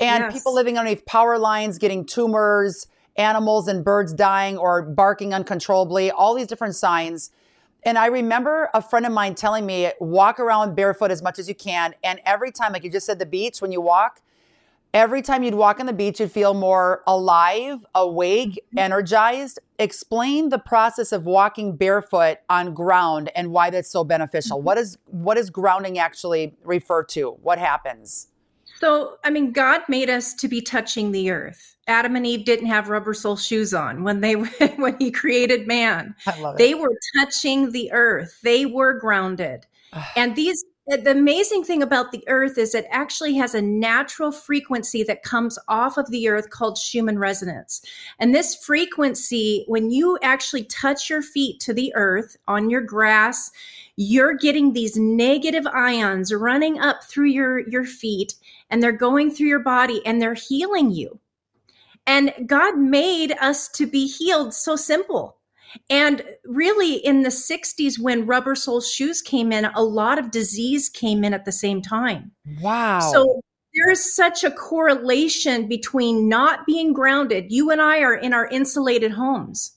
And 0.00 0.24
yes. 0.24 0.32
people 0.32 0.54
living 0.54 0.78
underneath 0.78 1.04
power 1.04 1.36
lines 1.36 1.76
getting 1.76 2.06
tumors, 2.06 2.86
animals 3.16 3.68
and 3.68 3.84
birds 3.84 4.14
dying 4.14 4.56
or 4.56 4.80
barking 4.80 5.34
uncontrollably, 5.34 6.10
all 6.10 6.34
these 6.34 6.46
different 6.46 6.76
signs. 6.76 7.30
And 7.84 7.96
I 7.96 8.06
remember 8.06 8.68
a 8.74 8.82
friend 8.82 9.06
of 9.06 9.12
mine 9.12 9.34
telling 9.34 9.64
me, 9.64 9.90
walk 10.00 10.38
around 10.38 10.74
barefoot 10.74 11.10
as 11.10 11.22
much 11.22 11.38
as 11.38 11.48
you 11.48 11.54
can. 11.54 11.94
And 12.04 12.20
every 12.26 12.52
time, 12.52 12.72
like 12.72 12.84
you 12.84 12.90
just 12.90 13.06
said, 13.06 13.18
the 13.18 13.26
beach, 13.26 13.62
when 13.62 13.72
you 13.72 13.80
walk, 13.80 14.20
every 14.92 15.22
time 15.22 15.42
you'd 15.42 15.54
walk 15.54 15.80
on 15.80 15.86
the 15.86 15.92
beach, 15.92 16.20
you'd 16.20 16.32
feel 16.32 16.52
more 16.52 17.02
alive, 17.06 17.84
awake, 17.94 18.50
mm-hmm. 18.50 18.78
energized. 18.78 19.58
Explain 19.78 20.50
the 20.50 20.58
process 20.58 21.12
of 21.12 21.24
walking 21.24 21.76
barefoot 21.76 22.38
on 22.50 22.74
ground 22.74 23.30
and 23.34 23.52
why 23.52 23.70
that's 23.70 23.90
so 23.90 24.04
beneficial. 24.04 24.58
Mm-hmm. 24.58 24.66
What 24.66 24.78
is 24.78 24.98
what 25.06 25.52
grounding 25.52 25.98
actually 25.98 26.56
refer 26.64 27.02
to? 27.04 27.30
What 27.42 27.58
happens? 27.58 28.28
So, 28.80 29.18
I 29.24 29.30
mean, 29.30 29.52
God 29.52 29.82
made 29.88 30.08
us 30.08 30.32
to 30.34 30.48
be 30.48 30.62
touching 30.62 31.12
the 31.12 31.30
earth. 31.30 31.76
Adam 31.90 32.16
and 32.16 32.26
Eve 32.26 32.44
didn't 32.44 32.66
have 32.66 32.88
rubber 32.88 33.12
sole 33.12 33.36
shoes 33.36 33.74
on 33.74 34.02
when 34.04 34.20
they 34.20 34.34
when 34.76 34.96
he 34.98 35.10
created 35.10 35.66
man. 35.66 36.14
They 36.56 36.74
were 36.74 36.96
touching 37.18 37.72
the 37.72 37.90
earth. 37.92 38.38
They 38.42 38.64
were 38.64 38.94
grounded. 38.94 39.66
and 40.16 40.36
these 40.36 40.64
the 40.86 41.12
amazing 41.12 41.62
thing 41.62 41.82
about 41.82 42.10
the 42.10 42.24
earth 42.26 42.58
is 42.58 42.74
it 42.74 42.86
actually 42.90 43.34
has 43.34 43.54
a 43.54 43.62
natural 43.62 44.32
frequency 44.32 45.04
that 45.04 45.22
comes 45.22 45.56
off 45.68 45.96
of 45.96 46.10
the 46.10 46.28
earth 46.28 46.50
called 46.50 46.76
Schumann 46.76 47.18
resonance. 47.18 47.82
And 48.18 48.34
this 48.34 48.56
frequency, 48.56 49.64
when 49.68 49.90
you 49.90 50.18
actually 50.22 50.64
touch 50.64 51.08
your 51.08 51.22
feet 51.22 51.60
to 51.60 51.72
the 51.72 51.92
earth 51.94 52.36
on 52.48 52.70
your 52.70 52.80
grass, 52.80 53.52
you're 53.94 54.34
getting 54.34 54.72
these 54.72 54.96
negative 54.96 55.66
ions 55.68 56.34
running 56.34 56.80
up 56.80 57.04
through 57.04 57.28
your, 57.28 57.60
your 57.68 57.84
feet 57.84 58.34
and 58.70 58.82
they're 58.82 58.90
going 58.90 59.30
through 59.30 59.48
your 59.48 59.60
body 59.60 60.04
and 60.04 60.20
they're 60.20 60.34
healing 60.34 60.90
you. 60.90 61.20
And 62.06 62.32
God 62.46 62.78
made 62.78 63.32
us 63.40 63.68
to 63.70 63.86
be 63.86 64.06
healed 64.06 64.54
so 64.54 64.76
simple. 64.76 65.36
And 65.88 66.22
really, 66.44 66.94
in 66.94 67.22
the 67.22 67.28
60s, 67.28 67.98
when 67.98 68.26
rubber 68.26 68.54
sole 68.54 68.80
shoes 68.80 69.22
came 69.22 69.52
in, 69.52 69.66
a 69.66 69.82
lot 69.82 70.18
of 70.18 70.30
disease 70.30 70.88
came 70.88 71.22
in 71.24 71.32
at 71.32 71.44
the 71.44 71.52
same 71.52 71.80
time. 71.80 72.32
Wow. 72.60 73.00
So 73.12 73.42
there's 73.74 74.14
such 74.14 74.42
a 74.42 74.50
correlation 74.50 75.68
between 75.68 76.28
not 76.28 76.66
being 76.66 76.92
grounded. 76.92 77.52
You 77.52 77.70
and 77.70 77.80
I 77.80 78.00
are 78.00 78.14
in 78.14 78.32
our 78.32 78.48
insulated 78.48 79.12
homes. 79.12 79.72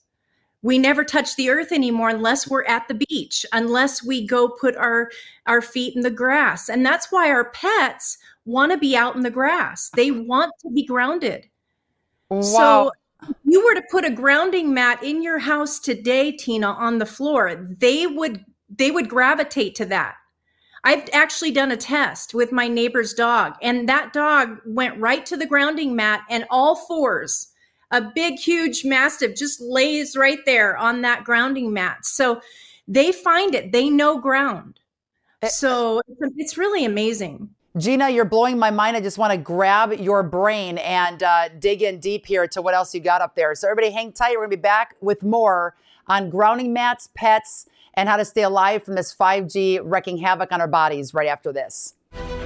We 0.62 0.78
never 0.78 1.04
touch 1.04 1.36
the 1.36 1.50
earth 1.50 1.72
anymore 1.72 2.08
unless 2.08 2.48
we're 2.48 2.64
at 2.64 2.88
the 2.88 2.94
beach, 2.94 3.44
unless 3.52 4.02
we 4.02 4.26
go 4.26 4.48
put 4.48 4.74
our, 4.76 5.10
our 5.46 5.60
feet 5.60 5.94
in 5.94 6.00
the 6.00 6.10
grass. 6.10 6.70
And 6.70 6.84
that's 6.84 7.12
why 7.12 7.30
our 7.30 7.50
pets 7.50 8.16
want 8.46 8.72
to 8.72 8.78
be 8.78 8.96
out 8.96 9.14
in 9.14 9.20
the 9.20 9.30
grass. 9.30 9.90
They 9.94 10.10
want 10.10 10.52
to 10.62 10.70
be 10.70 10.84
grounded. 10.86 11.48
Wow. 12.36 12.90
So 12.90 12.92
you 13.44 13.64
were 13.64 13.74
to 13.74 13.86
put 13.90 14.04
a 14.04 14.10
grounding 14.10 14.74
mat 14.74 15.02
in 15.02 15.22
your 15.22 15.38
house 15.38 15.78
today, 15.78 16.32
Tina, 16.32 16.72
on 16.72 16.98
the 16.98 17.06
floor, 17.06 17.54
they 17.78 18.06
would 18.06 18.44
they 18.68 18.90
would 18.90 19.08
gravitate 19.08 19.74
to 19.76 19.84
that. 19.86 20.16
I've 20.84 21.08
actually 21.12 21.50
done 21.50 21.70
a 21.70 21.76
test 21.76 22.34
with 22.34 22.52
my 22.52 22.68
neighbor's 22.68 23.14
dog, 23.14 23.54
and 23.62 23.88
that 23.88 24.12
dog 24.12 24.58
went 24.66 24.98
right 24.98 25.24
to 25.26 25.36
the 25.36 25.46
grounding 25.46 25.96
mat 25.96 26.22
and 26.28 26.44
all 26.50 26.76
fours. 26.76 27.48
A 27.90 28.02
big, 28.14 28.38
huge 28.38 28.84
mastiff 28.84 29.36
just 29.36 29.60
lays 29.60 30.16
right 30.16 30.40
there 30.44 30.76
on 30.76 31.02
that 31.02 31.24
grounding 31.24 31.72
mat. 31.72 32.04
So 32.04 32.40
they 32.88 33.12
find 33.12 33.54
it, 33.54 33.72
they 33.72 33.88
know 33.88 34.18
ground. 34.18 34.80
Eh, 35.42 35.48
so 35.48 36.02
it's 36.36 36.58
really 36.58 36.84
amazing. 36.84 37.48
Gina, 37.76 38.08
you're 38.08 38.24
blowing 38.24 38.56
my 38.56 38.70
mind. 38.70 38.96
I 38.96 39.00
just 39.00 39.18
want 39.18 39.32
to 39.32 39.36
grab 39.36 39.94
your 39.94 40.22
brain 40.22 40.78
and 40.78 41.20
uh, 41.24 41.48
dig 41.58 41.82
in 41.82 41.98
deep 41.98 42.24
here 42.24 42.46
to 42.46 42.62
what 42.62 42.72
else 42.72 42.94
you 42.94 43.00
got 43.00 43.20
up 43.20 43.34
there. 43.34 43.52
So, 43.56 43.68
everybody, 43.68 43.92
hang 43.92 44.12
tight. 44.12 44.34
We're 44.34 44.46
going 44.46 44.50
to 44.50 44.56
be 44.58 44.60
back 44.60 44.94
with 45.00 45.24
more 45.24 45.74
on 46.06 46.30
grounding 46.30 46.72
mats, 46.72 47.08
pets, 47.16 47.68
and 47.94 48.08
how 48.08 48.16
to 48.16 48.24
stay 48.24 48.42
alive 48.42 48.84
from 48.84 48.94
this 48.94 49.12
5G 49.12 49.80
wrecking 49.82 50.18
havoc 50.18 50.52
on 50.52 50.60
our 50.60 50.68
bodies 50.68 51.14
right 51.14 51.26
after 51.26 51.52
this. 51.52 51.94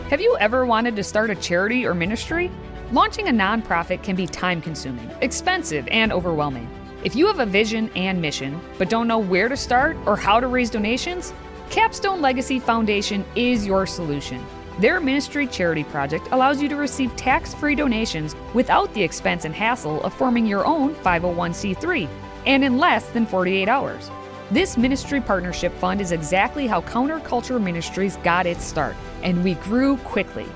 Have 0.09 0.23
you 0.23 0.35
ever 0.41 0.65
wanted 0.65 0.97
to 0.97 1.05
start 1.05 1.29
a 1.29 1.35
charity 1.35 1.85
or 1.85 1.93
ministry? 1.93 2.51
Launching 2.93 3.29
a 3.29 3.31
nonprofit 3.31 4.03
can 4.03 4.17
be 4.17 4.27
time 4.27 4.63
consuming, 4.63 5.11
expensive, 5.21 5.87
and 5.89 6.11
overwhelming. 6.11 6.67
If 7.05 7.15
you 7.15 7.27
have 7.27 7.41
a 7.41 7.45
vision 7.45 7.91
and 7.95 8.19
mission, 8.19 8.59
but 8.79 8.89
don't 8.89 9.07
know 9.07 9.19
where 9.19 9.51
to 9.51 9.59
start 9.59 9.95
or 10.07 10.17
how 10.17 10.41
to 10.41 10.47
raise 10.47 10.71
donations, 10.71 11.35
Capstone 11.69 12.23
Legacy 12.23 12.59
Foundation 12.59 13.27
is 13.37 13.67
your 13.67 13.87
solution. 13.87 14.43
Their 14.79 15.01
ministry 15.01 15.49
charity 15.49 15.83
project 15.83 16.29
allows 16.31 16.63
you 16.63 16.69
to 16.69 16.77
receive 16.77 17.15
tax 17.17 17.53
free 17.53 17.75
donations 17.75 18.37
without 18.55 18.93
the 18.95 19.03
expense 19.03 19.45
and 19.45 19.53
hassle 19.53 20.01
of 20.05 20.15
forming 20.15 20.47
your 20.47 20.65
own 20.65 20.95
501c3 20.97 22.09
and 22.47 22.65
in 22.65 22.79
less 22.79 23.09
than 23.09 23.27
48 23.27 23.69
hours. 23.69 24.09
This 24.53 24.79
ministry 24.79 25.21
partnership 25.21 25.75
fund 25.79 26.01
is 26.01 26.13
exactly 26.13 26.69
how 26.69 26.81
Counterculture 26.83 27.61
Ministries 27.61 28.17
got 28.19 28.47
its 28.47 28.65
start, 28.65 28.95
and 29.25 29.43
we 29.43 29.55
grew 29.55 29.97
quickly. 29.99 30.47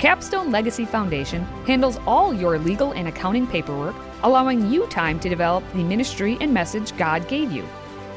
Capstone 0.00 0.50
Legacy 0.50 0.84
Foundation 0.84 1.44
handles 1.64 1.98
all 2.04 2.34
your 2.34 2.58
legal 2.58 2.92
and 2.92 3.06
accounting 3.06 3.46
paperwork, 3.46 3.94
allowing 4.24 4.70
you 4.70 4.88
time 4.88 5.20
to 5.20 5.28
develop 5.28 5.62
the 5.72 5.84
ministry 5.84 6.36
and 6.40 6.52
message 6.52 6.96
God 6.96 7.28
gave 7.28 7.52
you. 7.52 7.66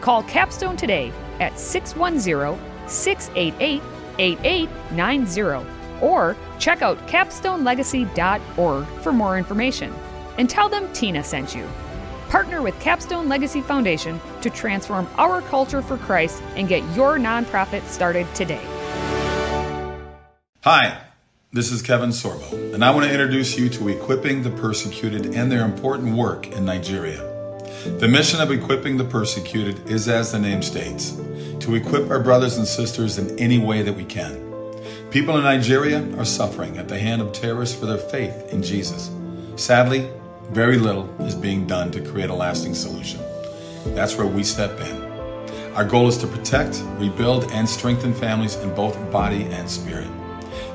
Call 0.01 0.23
Capstone 0.23 0.75
today 0.75 1.13
at 1.39 1.57
610 1.57 2.89
688 2.89 3.81
8890 4.19 5.67
or 6.01 6.35
check 6.59 6.81
out 6.81 6.97
capstonelegacy.org 7.07 8.85
for 9.01 9.11
more 9.11 9.37
information. 9.37 9.93
And 10.37 10.49
tell 10.49 10.69
them 10.69 10.91
Tina 10.93 11.23
sent 11.23 11.55
you. 11.55 11.67
Partner 12.29 12.61
with 12.61 12.79
Capstone 12.79 13.27
Legacy 13.27 13.61
Foundation 13.61 14.19
to 14.41 14.49
transform 14.49 15.07
our 15.17 15.41
culture 15.41 15.81
for 15.81 15.97
Christ 15.97 16.41
and 16.55 16.67
get 16.67 16.81
your 16.95 17.17
nonprofit 17.17 17.83
started 17.83 18.25
today. 18.33 18.65
Hi, 20.63 21.01
this 21.51 21.71
is 21.71 21.81
Kevin 21.81 22.11
Sorbo, 22.11 22.73
and 22.73 22.85
I 22.85 22.91
want 22.91 23.05
to 23.05 23.11
introduce 23.11 23.57
you 23.57 23.67
to 23.69 23.89
Equipping 23.89 24.43
the 24.43 24.51
Persecuted 24.51 25.35
and 25.35 25.51
their 25.51 25.65
important 25.65 26.15
work 26.15 26.47
in 26.47 26.63
Nigeria. 26.63 27.30
The 27.83 28.07
mission 28.07 28.39
of 28.39 28.51
Equipping 28.51 28.97
the 28.97 29.03
Persecuted 29.03 29.89
is, 29.89 30.07
as 30.07 30.31
the 30.31 30.38
name 30.38 30.61
states, 30.61 31.17
to 31.61 31.73
equip 31.73 32.11
our 32.11 32.19
brothers 32.19 32.57
and 32.57 32.67
sisters 32.67 33.17
in 33.17 33.39
any 33.39 33.57
way 33.57 33.81
that 33.81 33.93
we 33.93 34.05
can. 34.05 34.39
People 35.09 35.35
in 35.38 35.43
Nigeria 35.43 36.07
are 36.19 36.25
suffering 36.25 36.77
at 36.77 36.88
the 36.88 37.00
hand 37.00 37.23
of 37.23 37.33
terrorists 37.33 37.75
for 37.75 37.88
their 37.88 37.97
faith 37.97 38.53
in 38.53 38.61
Jesus. 38.61 39.09
Sadly, 39.55 40.07
very 40.51 40.77
little 40.77 41.09
is 41.21 41.33
being 41.33 41.65
done 41.65 41.89
to 41.91 42.01
create 42.01 42.29
a 42.29 42.35
lasting 42.35 42.75
solution. 42.75 43.19
That's 43.95 44.15
where 44.15 44.27
we 44.27 44.43
step 44.43 44.79
in. 44.79 45.01
Our 45.73 45.85
goal 45.85 46.07
is 46.07 46.19
to 46.19 46.27
protect, 46.27 46.83
rebuild, 47.00 47.51
and 47.51 47.67
strengthen 47.67 48.13
families 48.13 48.57
in 48.57 48.75
both 48.75 48.95
body 49.11 49.45
and 49.45 49.67
spirit. 49.67 50.09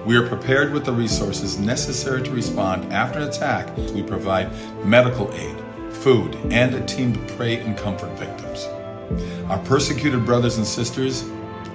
We 0.05 0.17
are 0.17 0.27
prepared 0.27 0.73
with 0.73 0.85
the 0.85 0.93
resources 0.93 1.57
necessary 1.57 2.25
to 2.25 2.31
respond 2.33 2.93
after 2.93 3.21
an 3.21 3.29
attack. 3.29 3.77
We 3.77 4.03
provide 4.03 4.51
medical 4.85 5.33
aid, 5.35 5.57
food, 6.07 6.39
and 6.53 6.73
a 6.73 6.87
team 6.87 7.13
to 7.13 7.19
pray 7.35 7.57
and 7.57 7.77
comfort 7.77 8.17
victims. 8.17 8.69
Our 9.51 9.59
persecuted 9.65 10.25
brothers 10.25 10.57
and 10.57 10.65
sisters 10.65 11.29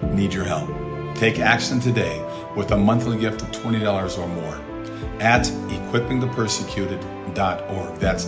need 0.04 0.34
your 0.34 0.46
help. 0.46 0.70
Take 1.16 1.40
action 1.40 1.82
today 1.82 2.26
with 2.56 2.72
a 2.72 2.78
monthly 2.78 3.18
gift 3.18 3.42
of 3.42 3.52
$20 3.52 4.18
or 4.18 4.28
more 4.30 4.56
at 5.20 5.44
equippingthepersecuted.org. 5.44 8.00
That's 8.00 8.28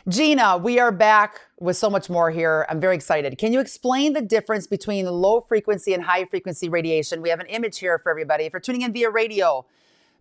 Gina, 0.08 0.56
we 0.58 0.78
are 0.78 0.92
back 0.92 1.40
with 1.58 1.76
so 1.76 1.90
much 1.90 2.08
more 2.08 2.30
here. 2.30 2.64
I'm 2.68 2.78
very 2.78 2.94
excited. 2.94 3.38
Can 3.38 3.52
you 3.52 3.58
explain 3.58 4.12
the 4.12 4.20
difference 4.20 4.68
between 4.68 5.04
low 5.06 5.40
frequency 5.40 5.94
and 5.94 6.04
high 6.04 6.26
frequency 6.26 6.68
radiation? 6.68 7.22
We 7.22 7.30
have 7.30 7.40
an 7.40 7.46
image 7.46 7.78
here 7.78 7.98
for 7.98 8.10
everybody. 8.10 8.44
If 8.44 8.52
you're 8.52 8.60
tuning 8.60 8.82
in 8.82 8.92
via 8.92 9.10
radio, 9.10 9.66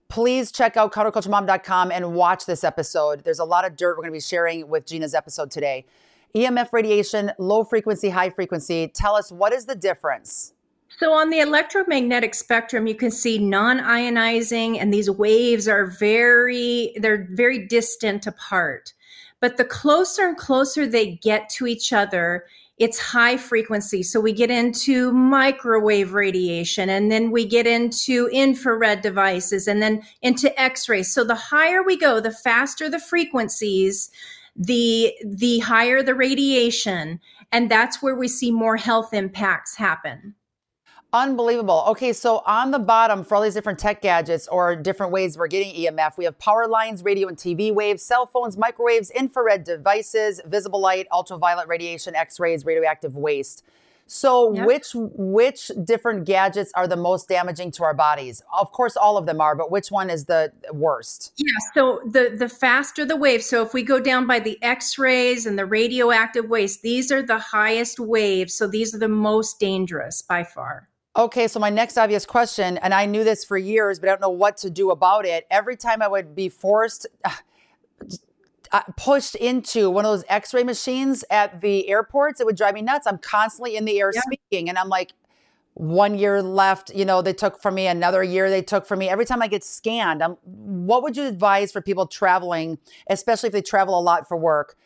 please 0.07 0.51
check 0.51 0.75
out 0.75 0.91
counterculturemom.com 0.91 1.91
and 1.91 2.15
watch 2.15 2.47
this 2.47 2.63
episode. 2.63 3.23
There's 3.23 3.37
a 3.37 3.45
lot 3.45 3.63
of 3.63 3.75
dirt 3.75 3.97
we're 3.97 4.03
going 4.03 4.13
to 4.13 4.17
be 4.17 4.21
sharing 4.21 4.67
with 4.69 4.87
Gina's 4.87 5.13
episode 5.13 5.51
today. 5.51 5.85
EMF 6.33 6.73
radiation, 6.73 7.31
low 7.37 7.63
frequency, 7.63 8.09
high 8.09 8.31
frequency. 8.31 8.87
Tell 8.87 9.15
us 9.15 9.31
what 9.31 9.53
is 9.53 9.65
the 9.65 9.75
difference? 9.75 10.54
So, 10.97 11.11
on 11.11 11.29
the 11.29 11.39
electromagnetic 11.39 12.33
spectrum, 12.33 12.87
you 12.87 12.95
can 12.95 13.11
see 13.11 13.37
non 13.37 13.79
ionizing, 13.79 14.79
and 14.79 14.93
these 14.93 15.09
waves 15.09 15.67
are 15.67 15.87
very, 15.87 16.93
they're 16.97 17.27
very 17.31 17.67
distant 17.67 18.27
apart. 18.27 18.93
But 19.41 19.57
the 19.57 19.65
closer 19.65 20.27
and 20.27 20.37
closer 20.37 20.87
they 20.87 21.17
get 21.17 21.49
to 21.49 21.67
each 21.67 21.91
other, 21.91 22.45
it's 22.77 22.99
high 22.99 23.37
frequency. 23.37 24.03
So 24.03 24.19
we 24.19 24.33
get 24.33 24.49
into 24.49 25.11
microwave 25.13 26.13
radiation 26.13 26.89
and 26.89 27.11
then 27.11 27.31
we 27.31 27.45
get 27.45 27.67
into 27.67 28.27
infrared 28.33 29.01
devices 29.01 29.67
and 29.67 29.81
then 29.81 30.03
into 30.21 30.57
x-rays. 30.59 31.13
So 31.13 31.23
the 31.23 31.35
higher 31.35 31.83
we 31.83 31.97
go, 31.97 32.19
the 32.19 32.31
faster 32.31 32.89
the 32.89 32.99
frequencies, 32.99 34.09
the 34.55 35.13
the 35.25 35.59
higher 35.59 36.01
the 36.01 36.15
radiation 36.15 37.19
and 37.51 37.69
that's 37.69 38.01
where 38.01 38.15
we 38.15 38.27
see 38.27 38.51
more 38.51 38.77
health 38.77 39.13
impacts 39.13 39.75
happen. 39.75 40.33
Unbelievable. 41.15 41.81
Okay, 41.87 42.11
so 42.11 42.43
on 42.45 42.71
the 42.71 42.79
bottom 42.79 43.23
for 43.23 43.35
all 43.35 43.41
these 43.41 43.53
different 43.53 43.79
tech 43.79 44.01
gadgets 44.01 44.49
or 44.49 44.75
different 44.75 45.13
ways 45.13 45.37
we're 45.37 45.47
getting 45.47 45.73
EMF, 45.73 46.17
we 46.17 46.25
have 46.25 46.37
power 46.39 46.67
lines, 46.67 47.03
radio 47.03 47.29
and 47.29 47.37
TV 47.37 47.73
waves, 47.73 48.03
cell 48.03 48.25
phones, 48.25 48.57
microwaves, 48.57 49.11
infrared 49.11 49.63
devices, 49.63 50.41
visible 50.45 50.81
light, 50.81 51.07
ultraviolet 51.13 51.69
radiation, 51.69 52.15
X-rays, 52.15 52.65
radioactive 52.65 53.15
waste. 53.15 53.63
So 54.07 54.53
yep. 54.53 54.67
which 54.67 54.87
which 54.93 55.71
different 55.85 56.25
gadgets 56.25 56.73
are 56.75 56.85
the 56.85 56.97
most 56.97 57.29
damaging 57.29 57.71
to 57.71 57.85
our 57.85 57.93
bodies? 57.93 58.41
Of 58.53 58.73
course 58.73 58.97
all 58.97 59.17
of 59.17 59.25
them 59.25 59.39
are, 59.39 59.55
but 59.55 59.71
which 59.71 59.91
one 59.91 60.09
is 60.09 60.25
the 60.25 60.51
worst? 60.73 61.31
Yeah, 61.37 61.53
so 61.73 62.01
the 62.05 62.35
the 62.37 62.49
faster 62.49 63.05
the 63.05 63.15
wave. 63.15 63.41
So 63.41 63.61
if 63.61 63.73
we 63.73 63.83
go 63.83 64.01
down 64.01 64.27
by 64.27 64.39
the 64.39 64.61
X-rays 64.61 65.45
and 65.45 65.57
the 65.57 65.65
radioactive 65.65 66.49
waste, 66.49 66.81
these 66.81 67.09
are 67.09 67.23
the 67.23 67.39
highest 67.39 68.01
waves, 68.01 68.53
so 68.53 68.67
these 68.67 68.93
are 68.93 68.99
the 68.99 69.07
most 69.07 69.61
dangerous 69.61 70.21
by 70.21 70.43
far. 70.43 70.89
Okay, 71.17 71.47
so 71.47 71.59
my 71.61 71.69
next 71.69 71.97
obvious 71.97 72.25
question, 72.25 72.77
and 72.79 72.93
I 72.93 73.05
knew 73.05 73.23
this 73.23 73.45
for 73.45 73.57
years, 73.57 73.99
but 73.99 74.09
I 74.09 74.11
don't 74.11 74.21
know 74.21 74.29
what 74.29 74.57
to 74.57 74.69
do 74.69 74.91
about 74.91 75.25
it. 75.25 75.47
Every 75.49 75.77
time 75.77 76.01
I 76.01 76.09
would 76.09 76.35
be 76.35 76.49
forced, 76.49 77.07
uh, 78.71 78.81
pushed 78.97 79.35
into 79.35 79.89
one 79.89 80.03
of 80.03 80.11
those 80.11 80.25
x 80.27 80.53
ray 80.53 80.63
machines 80.63 81.23
at 81.29 81.61
the 81.61 81.87
airports, 81.87 82.41
it 82.41 82.45
would 82.45 82.57
drive 82.57 82.73
me 82.73 82.81
nuts. 82.81 83.07
I'm 83.07 83.17
constantly 83.17 83.77
in 83.77 83.85
the 83.85 83.99
air 83.99 84.11
yeah. 84.13 84.21
speaking, 84.21 84.67
and 84.67 84.77
I'm 84.77 84.89
like, 84.89 85.13
one 85.75 86.17
year 86.17 86.41
left, 86.41 86.89
you 86.95 87.05
know, 87.05 87.21
they 87.21 87.33
took 87.33 87.61
from 87.61 87.75
me, 87.75 87.87
another 87.87 88.23
year 88.23 88.49
they 88.49 88.61
took 88.61 88.85
from 88.85 88.99
me. 88.99 89.09
Every 89.09 89.25
time 89.25 89.41
I 89.41 89.47
get 89.47 89.63
scanned, 89.63 90.23
I'm, 90.23 90.37
what 90.43 91.03
would 91.03 91.15
you 91.15 91.23
advise 91.23 91.71
for 91.71 91.81
people 91.81 92.07
traveling, 92.07 92.77
especially 93.09 93.47
if 93.47 93.53
they 93.53 93.61
travel 93.61 93.97
a 93.97 94.01
lot 94.01 94.27
for 94.27 94.37
work? 94.37 94.77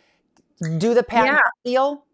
Do 0.78 0.94
the 0.94 1.04
pat 1.04 1.26
yeah. 1.26 1.40
deal? 1.64 2.06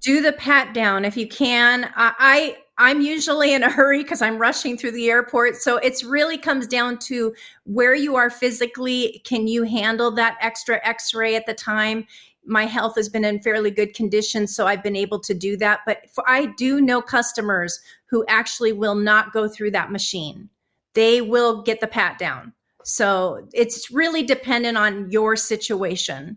Do 0.00 0.22
the 0.22 0.32
pat 0.32 0.72
down 0.74 1.04
if 1.04 1.16
you 1.16 1.28
can. 1.28 1.90
I 1.94 2.56
I'm 2.82 3.00
usually 3.00 3.54
in 3.54 3.62
a 3.62 3.70
hurry 3.70 4.02
because 4.02 4.20
I'm 4.20 4.38
rushing 4.38 4.76
through 4.76 4.90
the 4.90 5.08
airport. 5.08 5.54
So 5.54 5.76
it's 5.76 6.02
really 6.02 6.36
comes 6.36 6.66
down 6.66 6.98
to 7.06 7.32
where 7.62 7.94
you 7.94 8.16
are 8.16 8.28
physically. 8.28 9.22
Can 9.24 9.46
you 9.46 9.62
handle 9.62 10.10
that 10.10 10.36
extra 10.40 10.80
x 10.82 11.14
ray 11.14 11.36
at 11.36 11.46
the 11.46 11.54
time? 11.54 12.08
My 12.44 12.66
health 12.66 12.96
has 12.96 13.08
been 13.08 13.24
in 13.24 13.40
fairly 13.40 13.70
good 13.70 13.94
condition, 13.94 14.48
so 14.48 14.66
I've 14.66 14.82
been 14.82 14.96
able 14.96 15.20
to 15.20 15.32
do 15.32 15.56
that. 15.58 15.82
But 15.86 16.10
for, 16.10 16.28
I 16.28 16.46
do 16.56 16.80
know 16.80 17.00
customers 17.00 17.78
who 18.06 18.24
actually 18.26 18.72
will 18.72 18.96
not 18.96 19.32
go 19.32 19.46
through 19.46 19.70
that 19.70 19.92
machine, 19.92 20.48
they 20.94 21.20
will 21.20 21.62
get 21.62 21.80
the 21.80 21.86
pat 21.86 22.18
down. 22.18 22.52
So 22.82 23.46
it's 23.54 23.92
really 23.92 24.24
dependent 24.24 24.76
on 24.76 25.08
your 25.08 25.36
situation. 25.36 26.36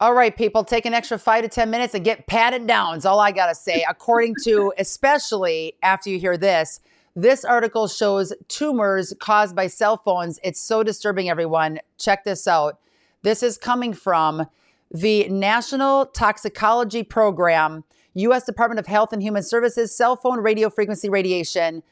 All 0.00 0.14
right, 0.14 0.36
people, 0.36 0.62
take 0.62 0.86
an 0.86 0.94
extra 0.94 1.18
five 1.18 1.42
to 1.42 1.48
10 1.48 1.70
minutes 1.70 1.92
and 1.92 2.04
get 2.04 2.28
patted 2.28 2.68
down, 2.68 2.96
is 2.96 3.04
all 3.04 3.18
I 3.18 3.32
got 3.32 3.48
to 3.48 3.54
say. 3.54 3.84
According 3.88 4.36
to, 4.44 4.72
especially 4.78 5.74
after 5.82 6.08
you 6.08 6.20
hear 6.20 6.36
this, 6.36 6.78
this 7.16 7.44
article 7.44 7.88
shows 7.88 8.32
tumors 8.46 9.12
caused 9.18 9.56
by 9.56 9.66
cell 9.66 9.96
phones. 9.96 10.38
It's 10.44 10.60
so 10.60 10.84
disturbing, 10.84 11.28
everyone. 11.28 11.80
Check 11.98 12.22
this 12.22 12.46
out. 12.46 12.78
This 13.22 13.42
is 13.42 13.58
coming 13.58 13.92
from 13.92 14.46
the 14.92 15.28
National 15.30 16.06
Toxicology 16.06 17.02
Program, 17.02 17.82
U.S. 18.14 18.44
Department 18.44 18.78
of 18.78 18.86
Health 18.86 19.12
and 19.12 19.20
Human 19.20 19.42
Services, 19.42 19.92
cell 19.92 20.14
phone 20.14 20.38
radio 20.38 20.70
frequency 20.70 21.08
radiation 21.08 21.82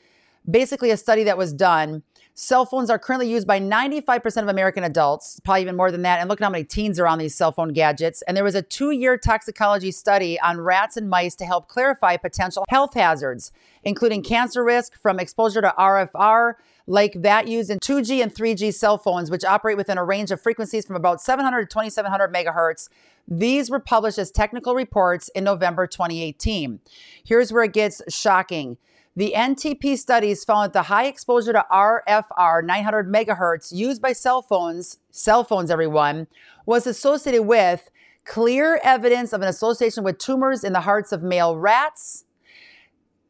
basically 0.51 0.91
a 0.91 0.97
study 0.97 1.25
that 1.25 1.39
was 1.39 1.53
done. 1.53 2.03
Cell 2.38 2.66
phones 2.66 2.90
are 2.90 2.99
currently 2.99 3.31
used 3.31 3.47
by 3.47 3.59
95% 3.59 4.43
of 4.43 4.49
American 4.49 4.85
adults, 4.85 5.40
probably 5.43 5.62
even 5.62 5.75
more 5.75 5.90
than 5.90 6.02
that. 6.02 6.21
And 6.21 6.28
look 6.28 6.38
at 6.38 6.45
how 6.45 6.50
many 6.50 6.64
teens 6.64 7.00
are 7.00 7.07
on 7.07 7.19
these 7.19 7.35
cell 7.35 7.50
phone 7.50 7.73
gadgets. 7.73 8.21
And 8.28 8.37
there 8.37 8.45
was 8.45 8.55
a 8.55 8.61
two 8.61 8.90
year 8.90 9.16
toxicology 9.16 9.90
study 9.90 10.38
on 10.40 10.61
rats 10.61 10.99
and 10.99 11.09
mice 11.09 11.35
to 11.37 11.47
help 11.47 11.66
clarify 11.66 12.19
potential 12.19 12.66
health 12.69 12.93
hazards, 12.93 13.52
including 13.85 14.23
cancer 14.23 14.62
risk 14.62 15.00
from 15.00 15.19
exposure 15.19 15.62
to 15.62 15.73
RFR, 15.78 16.57
like 16.87 17.14
that 17.23 17.49
used 17.49 17.71
in 17.71 17.78
2G 17.78 18.23
and 18.23 18.35
3G 18.35 18.75
cell 18.75 18.99
phones, 18.99 19.31
which 19.31 19.43
operate 19.43 19.78
within 19.78 19.97
a 19.97 20.05
range 20.05 20.31
of 20.31 20.38
frequencies 20.38 20.85
from 20.85 20.97
about 20.97 21.23
700 21.23 21.62
to 21.62 21.66
2700 21.73 22.35
megahertz. 22.35 22.90
These 23.26 23.71
were 23.71 23.81
published 23.81 24.19
as 24.19 24.31
technical 24.31 24.75
reports 24.75 25.31
in 25.31 25.43
November 25.43 25.87
2018. 25.87 26.81
Here's 27.25 27.50
where 27.50 27.64
it 27.64 27.73
gets 27.73 28.02
shocking. 28.14 28.76
The 29.16 29.32
NTP 29.35 29.96
studies 29.96 30.44
found 30.44 30.66
that 30.66 30.73
the 30.75 30.82
high 30.82 31.06
exposure 31.06 31.54
to 31.54 31.64
RFR 31.73 32.62
900 32.62 33.11
megahertz 33.11 33.73
used 33.73 34.02
by 34.02 34.12
cell 34.12 34.42
phones, 34.42 34.99
cell 35.11 35.42
phones, 35.42 35.70
everyone, 35.70 36.26
was 36.66 36.87
associated 36.87 37.44
with 37.44 37.90
clear 38.26 38.78
evidence 38.85 39.32
of 39.32 39.40
an 39.40 39.49
association 39.49 40.04
with 40.04 40.18
tumors 40.18 40.62
in 40.62 40.75
the 40.75 40.82
hearts 40.82 41.12
of 41.12 41.23
male 41.23 41.56
rats, 41.56 42.26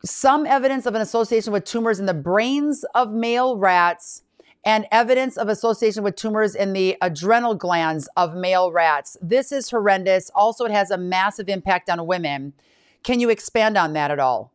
some 0.05 0.45
evidence 0.45 0.87
of 0.87 0.97
an 0.97 1.03
association 1.03 1.53
with 1.53 1.65
tumors 1.65 2.01
in 2.01 2.07
the 2.07 2.15
brains 2.15 2.85
of 2.97 3.13
male 3.13 3.57
rats, 3.57 4.23
and 4.65 4.87
evidence 4.91 5.37
of 5.37 5.49
association 5.49 6.03
with 6.03 6.17
tumors 6.17 6.57
in 6.57 6.73
the 6.73 6.97
adrenal 7.01 7.55
glands 7.55 8.09
of 8.17 8.35
male 8.35 8.73
rats. 8.73 9.17
This 9.23 9.53
is 9.53 9.71
horrendous. 9.71 10.33
Also, 10.35 10.65
it 10.65 10.73
has 10.73 10.91
a 10.91 10.99
massive 10.99 11.49
impact 11.49 11.89
on 11.89 12.05
women. 12.09 12.55
Can 13.05 13.21
you 13.21 13.31
expand 13.31 13.79
on 13.79 13.93
that 13.93 14.11
at 14.11 14.19
all? 14.19 14.51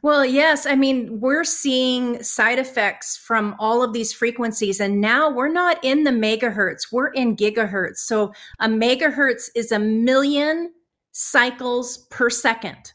Well, 0.00 0.24
yes. 0.24 0.64
I 0.64 0.74
mean, 0.74 1.20
we're 1.20 1.44
seeing 1.44 2.22
side 2.22 2.58
effects 2.58 3.16
from 3.16 3.54
all 3.58 3.82
of 3.82 3.92
these 3.92 4.12
frequencies. 4.12 4.80
And 4.80 5.00
now 5.00 5.30
we're 5.30 5.52
not 5.52 5.78
in 5.84 6.04
the 6.04 6.10
megahertz, 6.10 6.90
we're 6.90 7.08
in 7.08 7.36
gigahertz. 7.36 7.98
So 7.98 8.32
a 8.60 8.68
megahertz 8.68 9.50
is 9.54 9.72
a 9.72 9.78
million 9.78 10.72
cycles 11.12 11.98
per 12.10 12.30
second. 12.30 12.92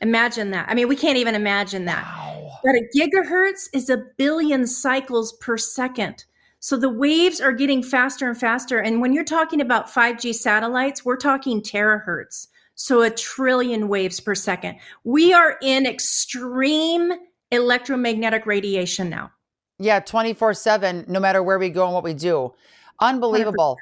Imagine 0.00 0.50
that. 0.50 0.68
I 0.68 0.74
mean, 0.74 0.88
we 0.88 0.96
can't 0.96 1.16
even 1.16 1.34
imagine 1.34 1.84
that. 1.86 2.04
Wow. 2.04 2.58
But 2.64 2.74
a 2.74 2.88
gigahertz 2.94 3.68
is 3.72 3.88
a 3.88 4.04
billion 4.18 4.66
cycles 4.66 5.32
per 5.34 5.56
second. 5.56 6.24
So 6.58 6.76
the 6.76 6.90
waves 6.90 7.40
are 7.40 7.52
getting 7.52 7.82
faster 7.82 8.28
and 8.28 8.38
faster. 8.38 8.78
And 8.78 9.00
when 9.00 9.12
you're 9.12 9.24
talking 9.24 9.60
about 9.60 9.88
5G 9.88 10.34
satellites, 10.34 11.04
we're 11.04 11.16
talking 11.16 11.60
terahertz 11.60 12.48
so 12.82 13.00
a 13.02 13.10
trillion 13.10 13.86
waves 13.86 14.18
per 14.18 14.34
second. 14.34 14.76
We 15.04 15.32
are 15.32 15.56
in 15.62 15.86
extreme 15.86 17.12
electromagnetic 17.52 18.44
radiation 18.44 19.08
now. 19.08 19.30
Yeah, 19.78 20.00
24 20.00 20.54
7, 20.54 21.04
no 21.06 21.20
matter 21.20 21.44
where 21.44 21.60
we 21.60 21.70
go 21.70 21.84
and 21.84 21.94
what 21.94 22.02
we 22.02 22.12
do. 22.12 22.52
Unbelievable. 22.98 23.78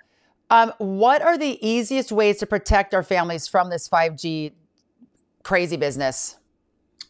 Um, 0.51 0.75
what 0.77 1.23
are 1.23 1.39
the 1.39 1.67
easiest 1.67 2.13
ways 2.13 2.37
to 2.41 2.47
protect 2.47 2.93
our 2.93 3.03
families 3.03 3.49
from 3.49 3.71
this 3.71 3.89
5G 3.89 4.53
crazy 5.45 5.79
business? 5.79 6.37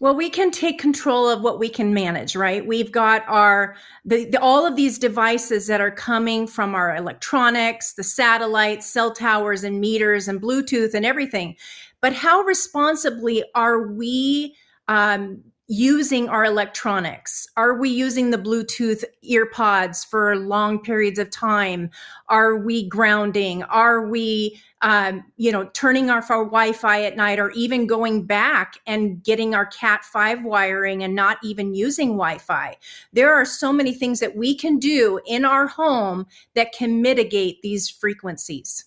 Well, 0.00 0.16
we 0.16 0.30
can 0.30 0.50
take 0.50 0.78
control 0.78 1.28
of 1.28 1.42
what 1.42 1.59
we 1.59 1.69
can 1.69 1.92
manage, 1.92 2.35
right? 2.35 2.66
We've 2.66 2.90
got 2.90 3.23
our 3.28 3.76
the, 4.07 4.25
the, 4.25 4.40
all 4.40 4.66
of 4.66 4.75
these 4.75 4.99
devices 4.99 5.66
that 5.66 5.83
are 5.83 5.90
coming 5.90 6.47
from 6.47 6.75
our 6.75 6.97
electronics, 6.97 7.92
the 7.92 8.02
satellites, 8.02 8.87
cell 8.87 9.12
towers, 9.12 9.62
and 9.62 9.78
meters, 9.78 10.26
and 10.26 10.40
Bluetooth, 10.40 10.95
and 10.95 11.04
everything. 11.04 11.54
But 12.00 12.14
how 12.14 12.40
responsibly 12.40 13.45
are 13.54 13.88
we 13.88 14.57
um, 14.88 15.42
using 15.73 16.29
our 16.29 16.45
electronics? 16.45 17.47
Are 17.57 17.79
we 17.79 17.91
using 17.91 18.31
the 18.31 18.39
Bluetooth 18.39 19.05
earpods 19.25 20.05
for 20.05 20.35
long 20.35 20.81
periods 20.81 21.21
of 21.21 21.31
time? 21.31 21.91
Are 22.29 22.57
we 22.57 22.89
grounding? 22.89 23.62
Are 23.62 24.05
we, 24.05 24.61
um, 24.83 25.23
you 25.37 25.53
know, 25.53 25.71
turning 25.73 26.11
off 26.11 26.29
our 26.29 26.44
Wi-Fi 26.44 27.05
at 27.05 27.16
night, 27.16 27.38
or 27.38 27.53
even 27.53 27.87
going 27.87 28.27
back 28.27 28.81
and 28.85 29.23
getting 29.23 29.55
our 29.55 29.66
Cat 29.66 30.05
five 30.05 30.42
wiring 30.42 31.05
and 31.05 31.14
not 31.14 31.38
even 31.44 31.73
using 31.73 32.09
Wi-Fi? 32.09 32.77
There 33.12 33.33
are 33.33 33.44
so 33.44 33.73
many 33.73 33.94
things 33.94 34.18
that 34.18 34.35
we 34.35 34.57
can 34.57 34.81
do 34.81 35.21
in 35.25 35.44
our 35.44 35.68
home 35.68 36.27
that 36.57 36.73
can 36.73 37.01
mitigate 37.01 37.62
these 37.62 37.88
frequencies. 37.88 38.87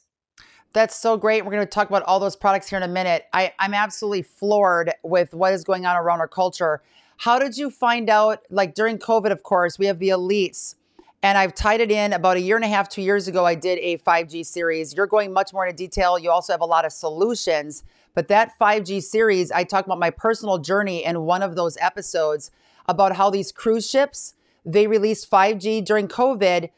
That's 0.74 0.96
so 0.96 1.18
great. 1.18 1.46
We're 1.46 1.52
going 1.52 1.66
to 1.66 1.70
talk 1.70 1.88
about 1.88 2.02
all 2.04 2.20
those 2.20 2.36
products 2.36 2.68
here 2.68 2.78
in 2.78 2.84
a 2.84 2.88
minute. 2.88 3.26
I, 3.32 3.54
I'm 3.60 3.76
absolutely 3.76 4.24
floored 4.24 4.92
with 5.04 5.34
what 5.34 5.54
is 5.54 5.64
going 5.64 5.86
on 5.86 5.96
around 5.96 6.20
our 6.20 6.28
culture. 6.28 6.82
How 7.18 7.38
did 7.38 7.58
you 7.58 7.70
find 7.70 8.10
out? 8.10 8.40
Like 8.50 8.74
during 8.74 8.98
COVID, 8.98 9.32
of 9.32 9.44
course, 9.44 9.78
we 9.78 9.86
have 9.86 10.00
the 10.00 10.10
elites, 10.10 10.76
and 11.22 11.38
I've 11.38 11.54
tied 11.54 11.80
it 11.80 11.92
in 11.92 12.12
about 12.12 12.38
a 12.38 12.42
year 12.42 12.56
and 12.56 12.66
a 12.66 12.68
half, 12.68 12.90
two 12.90 13.04
years 13.04 13.28
ago. 13.28 13.46
I 13.46 13.54
did 13.54 13.78
a 13.80 14.00
5G 14.00 14.46
series. 14.46 14.96
You're 14.96 15.08
going 15.08 15.32
much 15.32 15.54
more 15.54 15.66
into 15.66 15.78
detail. 15.78 16.18
You 16.18 16.32
also 16.32 16.52
have 16.52 16.62
a 16.62 16.66
lot 16.66 16.86
of 16.86 16.92
solutions. 16.92 17.84
But 18.16 18.28
that 18.28 18.52
5G 18.60 19.02
series, 19.04 19.52
I 19.52 19.64
talk 19.64 19.86
about 19.86 20.00
my 20.00 20.10
personal 20.10 20.58
journey 20.58 21.06
in 21.06 21.22
one 21.22 21.44
of 21.44 21.56
those 21.56 21.78
episodes 21.78 22.50
about 22.88 23.16
how 23.16 23.30
these 23.30 23.52
cruise 23.52 23.90
ships 23.90 24.34
they 24.66 24.88
released 24.88 25.30
5G 25.30 25.84
during 25.84 26.08
COVID 26.08 26.70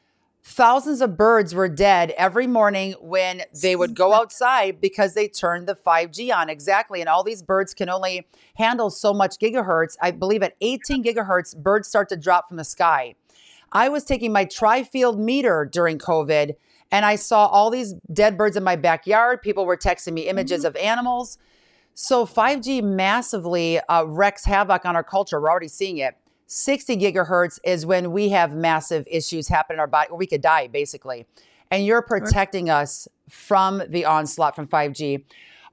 Thousands 0.47 1.01
of 1.01 1.17
birds 1.17 1.55
were 1.55 1.67
dead 1.67 2.13
every 2.19 2.45
morning 2.45 2.93
when 3.01 3.41
they 3.63 3.75
would 3.75 3.95
go 3.95 4.13
outside 4.21 4.79
because 4.79 5.15
they 5.15 5.27
turned 5.27 5.67
the 5.67 5.73
5G 5.73 6.31
on. 6.31 6.51
Exactly. 6.51 6.99
And 6.99 7.10
all 7.10 7.23
these 7.23 7.41
birds 7.41 7.73
can 7.73 7.89
only 7.89 8.27
handle 8.53 8.91
so 8.91 9.12
much 9.12 9.39
gigahertz. 9.39 9.97
I 10.03 10.12
believe 10.12 10.43
at 10.43 10.55
18 10.62 11.03
gigahertz, 11.03 11.58
birds 11.58 11.88
start 11.88 12.10
to 12.10 12.15
drop 12.15 12.47
from 12.47 12.58
the 12.58 12.63
sky. 12.63 13.15
I 13.71 13.89
was 13.89 14.03
taking 14.03 14.31
my 14.31 14.45
TriField 14.45 15.17
meter 15.17 15.67
during 15.69 15.97
COVID 15.97 16.53
and 16.91 17.05
I 17.05 17.15
saw 17.15 17.47
all 17.47 17.71
these 17.71 17.95
dead 18.13 18.38
birds 18.38 18.55
in 18.55 18.63
my 18.63 18.75
backyard. 18.75 19.41
People 19.41 19.65
were 19.65 19.75
texting 19.75 20.13
me 20.13 20.27
images 20.29 20.60
mm-hmm. 20.60 20.67
of 20.67 20.75
animals. 20.75 21.39
So 21.95 22.23
5G 22.23 22.84
massively 22.84 23.79
uh, 23.79 24.03
wreaks 24.03 24.45
havoc 24.45 24.86
on 24.86 24.95
our 24.95 25.03
culture. 25.03 25.41
We're 25.41 25.49
already 25.49 25.69
seeing 25.69 25.97
it. 25.97 26.15
60 26.47 26.97
gigahertz 26.97 27.60
is 27.63 27.86
when 27.86 28.12
we 28.12 28.29
have 28.29 28.53
massive 28.53 29.08
issues 29.10 29.47
happen 29.47 29.75
in 29.75 29.79
our 29.79 29.88
body, 29.88 30.10
or 30.10 30.17
we 30.17 30.27
could 30.27 30.41
die 30.41 30.67
basically. 30.67 31.25
And 31.71 31.86
you're 31.86 32.01
protecting 32.01 32.69
us 32.69 33.08
from 33.29 33.81
the 33.89 34.05
onslaught 34.05 34.55
from 34.55 34.67
5G. 34.67 35.23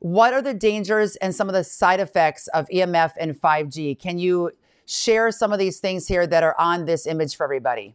What 0.00 0.32
are 0.32 0.42
the 0.42 0.54
dangers 0.54 1.16
and 1.16 1.35
some 1.35 1.48
of 1.48 1.54
the 1.54 1.62
side 1.62 2.00
effects 2.00 2.48
of 2.48 2.66
EMF 2.68 3.12
and 3.20 3.38
5G? 3.38 3.98
Can 3.98 4.18
you 4.18 4.52
share 4.87 5.30
some 5.30 5.52
of 5.52 5.58
these 5.58 5.78
things 5.78 6.08
here 6.08 6.26
that 6.26 6.42
are 6.42 6.58
on 6.58 6.87
this 6.87 7.06
image 7.06 7.37
for 7.37 7.44
everybody? 7.44 7.94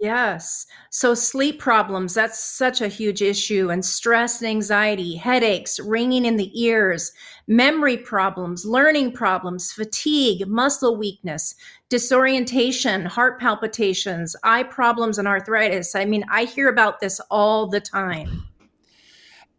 Yes. 0.00 0.66
So 0.90 1.14
sleep 1.14 1.60
problems, 1.60 2.14
that's 2.14 2.42
such 2.42 2.80
a 2.80 2.88
huge 2.88 3.20
issue, 3.20 3.70
and 3.70 3.84
stress 3.84 4.40
and 4.40 4.48
anxiety, 4.48 5.16
headaches, 5.16 5.78
ringing 5.78 6.24
in 6.24 6.36
the 6.36 6.50
ears, 6.60 7.12
memory 7.46 7.98
problems, 7.98 8.64
learning 8.64 9.12
problems, 9.12 9.70
fatigue, 9.70 10.48
muscle 10.48 10.96
weakness, 10.96 11.54
disorientation, 11.88 13.04
heart 13.04 13.38
palpitations, 13.38 14.34
eye 14.42 14.62
problems, 14.62 15.18
and 15.18 15.28
arthritis. 15.28 15.94
I 15.94 16.06
mean, 16.06 16.24
I 16.30 16.44
hear 16.44 16.68
about 16.68 17.00
this 17.00 17.20
all 17.30 17.68
the 17.68 17.80
time. 17.80 18.46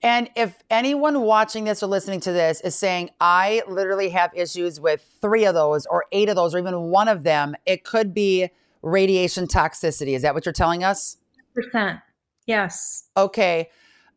And 0.02 0.30
if 0.36 0.62
anyone 0.70 1.22
watching 1.22 1.64
this 1.64 1.82
or 1.82 1.88
listening 1.88 2.20
to 2.22 2.34
this 2.34 2.60
is 2.62 2.76
saying, 2.76 3.12
I 3.22 3.62
literally 3.70 4.10
have 4.10 4.32
issues 4.36 4.80
with 4.80 5.06
three 5.22 5.46
of 5.46 5.54
those, 5.54 5.86
or 5.86 6.06
eight 6.12 6.28
of 6.28 6.36
those, 6.36 6.54
or 6.54 6.60
even 6.60 6.76
one 6.82 7.08
of 7.08 7.24
them, 7.24 7.56
it 7.66 7.86
could 7.86 8.14
be 8.14 8.50
radiation 8.84 9.48
toxicity. 9.48 10.16
Is 10.16 10.22
that 10.22 10.36
what 10.36 10.46
you're 10.46 10.54
telling 10.54 10.84
us? 10.84 11.18
Percent. 11.56 12.00
Yes. 12.46 13.06
Okay. 13.18 13.70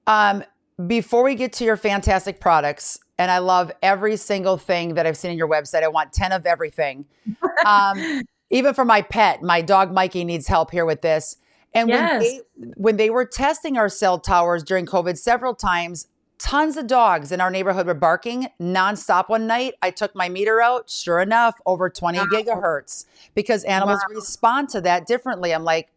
Um, 0.07 0.44
before 0.87 1.22
we 1.22 1.35
get 1.35 1.55
to 1.55 1.64
your 1.64 1.76
fantastic 1.76 2.40
products, 2.40 2.98
and 3.18 3.31
I 3.31 3.38
love 3.38 3.72
every 3.83 4.16
single 4.16 4.59
thing 4.59 4.94
that 4.94 5.07
I've 5.07 5.16
seen 5.16 5.31
in 5.31 5.38
your 5.38 5.48
website. 5.48 5.83
I 5.83 5.88
want 5.88 6.12
10 6.12 6.33
of 6.33 6.46
everything. 6.46 7.07
Um, 7.64 8.22
even 8.50 8.74
for 8.74 8.85
my 8.85 9.02
pet, 9.02 9.42
my 9.42 9.61
dog 9.61 9.90
Mikey 9.90 10.24
needs 10.24 10.46
help 10.46 10.70
here 10.70 10.85
with 10.85 11.00
this. 11.00 11.37
And 11.74 11.88
yes. 11.88 12.11
when, 12.11 12.20
they, 12.20 12.40
when 12.76 12.96
they 12.96 13.11
were 13.11 13.24
testing 13.24 13.76
our 13.76 13.88
cell 13.88 14.20
towers 14.20 14.62
during 14.62 14.87
COVID 14.87 15.18
several 15.18 15.55
times, 15.55 16.07
tons 16.38 16.77
of 16.77 16.87
dogs 16.87 17.33
in 17.33 17.40
our 17.40 17.51
neighborhood 17.51 17.87
were 17.87 17.94
barking 17.94 18.49
nonstop 18.61 19.29
one 19.29 19.46
night. 19.46 19.75
I 19.83 19.90
took 19.90 20.14
my 20.14 20.29
meter 20.29 20.61
out. 20.61 20.90
Sure 20.90 21.20
enough, 21.20 21.55
over 21.66 21.88
20 21.88 22.18
wow. 22.18 22.25
gigahertz 22.27 23.07
because 23.35 23.64
animals 23.64 24.01
wow. 24.09 24.14
respond 24.14 24.68
to 24.70 24.81
that 24.83 25.07
differently. 25.07 25.53
I'm 25.53 25.64
like, 25.64 25.90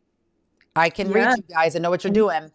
I 0.75 0.89
can 0.89 1.09
yeah. 1.09 1.15
read 1.15 1.37
you 1.37 1.55
guys 1.55 1.75
and 1.75 1.83
know 1.83 1.89
what 1.89 2.03
you're 2.03 2.13
mm-hmm. 2.13 2.41
doing. 2.41 2.51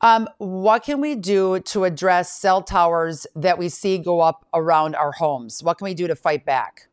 Um, 0.00 0.28
what 0.38 0.84
can 0.84 1.00
we 1.00 1.16
do 1.16 1.58
to 1.60 1.84
address 1.84 2.32
cell 2.32 2.62
towers 2.62 3.26
that 3.34 3.58
we 3.58 3.68
see 3.68 3.98
go 3.98 4.20
up 4.20 4.46
around 4.54 4.94
our 4.94 5.12
homes? 5.12 5.62
What 5.62 5.78
can 5.78 5.86
we 5.86 5.94
do 5.94 6.06
to 6.06 6.14
fight 6.14 6.44
back? 6.44 6.88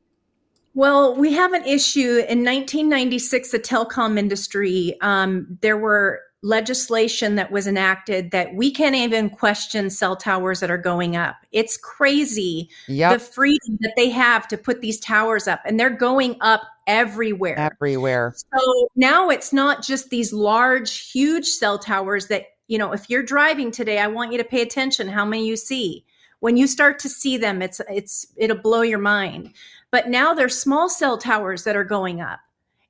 Well, 0.73 1.15
we 1.15 1.31
have 1.33 1.53
an 1.53 1.63
issue 1.63 2.17
in 2.27 2.43
1996. 2.43 3.51
The 3.51 3.59
telecom 3.59 4.17
industry, 4.17 4.97
um, 5.01 5.57
there 5.61 5.77
were 5.77 6.21
legislation 6.45 7.33
that 7.35 7.51
was 7.51 7.65
enacted 7.65 8.29
that 8.29 8.53
we 8.53 8.69
can't 8.69 8.93
even 8.95 9.31
question 9.31 9.89
cell 9.89 10.15
towers 10.15 10.59
that 10.59 10.69
are 10.69 10.77
going 10.77 11.15
up. 11.15 11.37
It's 11.51 11.75
crazy 11.75 12.69
yep. 12.87 13.13
the 13.13 13.19
freedom 13.19 13.79
that 13.81 13.93
they 13.97 14.11
have 14.11 14.47
to 14.49 14.57
put 14.57 14.79
these 14.79 14.99
towers 14.99 15.47
up, 15.47 15.61
and 15.65 15.79
they're 15.79 15.89
going 15.89 16.37
up 16.41 16.61
everywhere. 16.85 17.57
Everywhere. 17.57 18.35
So 18.53 18.89
now 18.95 19.29
it's 19.29 19.51
not 19.51 19.83
just 19.83 20.11
these 20.11 20.31
large, 20.31 21.09
huge 21.09 21.47
cell 21.47 21.79
towers 21.79 22.27
that, 22.27 22.43
you 22.67 22.77
know, 22.77 22.91
if 22.91 23.09
you're 23.09 23.23
driving 23.23 23.71
today, 23.71 23.97
I 23.97 24.05
want 24.05 24.31
you 24.31 24.37
to 24.37 24.43
pay 24.43 24.61
attention 24.61 25.07
how 25.07 25.25
many 25.25 25.47
you 25.47 25.57
see. 25.57 26.05
When 26.41 26.57
you 26.57 26.67
start 26.67 26.99
to 26.99 27.09
see 27.09 27.37
them, 27.37 27.63
it's 27.63 27.81
it's 27.89 28.27
it'll 28.37 28.57
blow 28.57 28.83
your 28.83 28.99
mind. 28.99 29.55
But 29.89 30.09
now 30.09 30.35
there's 30.35 30.55
small 30.55 30.89
cell 30.89 31.17
towers 31.17 31.63
that 31.63 31.75
are 31.75 31.83
going 31.83 32.21
up 32.21 32.39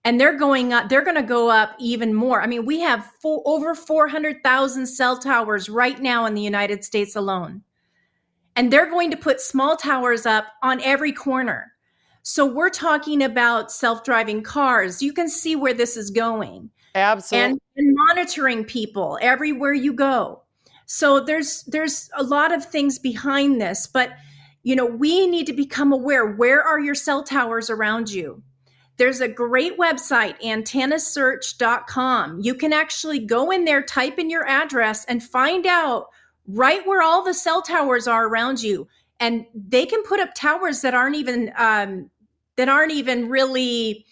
and 0.05 0.21
they're 0.21 0.37
going 0.37 0.71
up 0.71 0.87
they're 0.87 1.03
going 1.03 1.15
to 1.15 1.23
go 1.23 1.49
up 1.49 1.75
even 1.79 2.13
more. 2.13 2.41
I 2.41 2.47
mean 2.47 2.65
we 2.65 2.79
have 2.79 3.11
four, 3.21 3.41
over 3.45 3.75
400000 3.75 4.85
cell 4.85 5.17
towers 5.17 5.67
right 5.67 5.99
now 5.99 6.25
in 6.25 6.35
the 6.35 6.41
united 6.41 6.85
states 6.85 7.15
alone. 7.15 7.63
And 8.55 8.71
they're 8.71 8.89
going 8.89 9.11
to 9.11 9.17
put 9.17 9.41
small 9.41 9.75
towers 9.75 10.25
up 10.25 10.45
on 10.63 10.79
every 10.81 11.11
corner. 11.11 11.73
So 12.21 12.45
we're 12.45 12.69
talking 12.69 13.21
about 13.21 13.69
self-driving 13.69 14.43
cars. 14.43 15.01
You 15.01 15.11
can 15.11 15.27
see 15.27 15.57
where 15.57 15.73
this 15.73 15.97
is 15.97 16.09
going. 16.09 16.69
Absolutely 16.95 17.51
and, 17.51 17.61
and 17.75 17.95
monitoring 18.07 18.63
people 18.63 19.19
everywhere 19.21 19.73
you 19.73 19.91
go. 19.91 20.43
So 20.85 21.19
there's 21.19 21.63
there's 21.63 22.09
a 22.15 22.23
lot 22.23 22.53
of 22.53 22.63
things 22.63 22.99
behind 22.99 23.59
this 23.59 23.87
but 23.87 24.11
you 24.61 24.75
know 24.75 24.85
we 24.85 25.25
need 25.25 25.47
to 25.47 25.53
become 25.53 25.91
aware. 25.91 26.27
Where 26.27 26.61
are 26.61 26.79
your 26.79 26.95
cell 26.95 27.23
towers 27.23 27.71
around 27.71 28.11
you 28.11 28.43
there's 28.97 29.21
a 29.21 29.27
great 29.27 29.77
website, 29.77 30.41
antennasearch.com. 30.41 32.39
You 32.41 32.55
can 32.55 32.73
actually 32.73 33.19
go 33.19 33.51
in 33.51 33.65
there, 33.65 33.83
type 33.83 34.17
in 34.17 34.29
your 34.29 34.47
address, 34.47 35.03
and 35.05 35.21
find 35.21 35.65
out 35.65 36.07
right 36.47 36.85
where 36.87 37.01
all 37.01 37.23
the 37.23 37.33
cell 37.33 37.61
towers 37.61 38.07
are 38.07 38.27
around 38.27 38.61
you. 38.61 38.87
And 39.19 39.45
they 39.53 39.85
can 39.85 40.03
put 40.03 40.19
up 40.19 40.33
towers 40.35 40.81
that 40.81 40.93
aren't 40.93 41.15
even 41.15 41.51
um, 41.57 42.09
that 42.57 42.69
aren't 42.69 42.91
even 42.91 43.29
really 43.29 44.05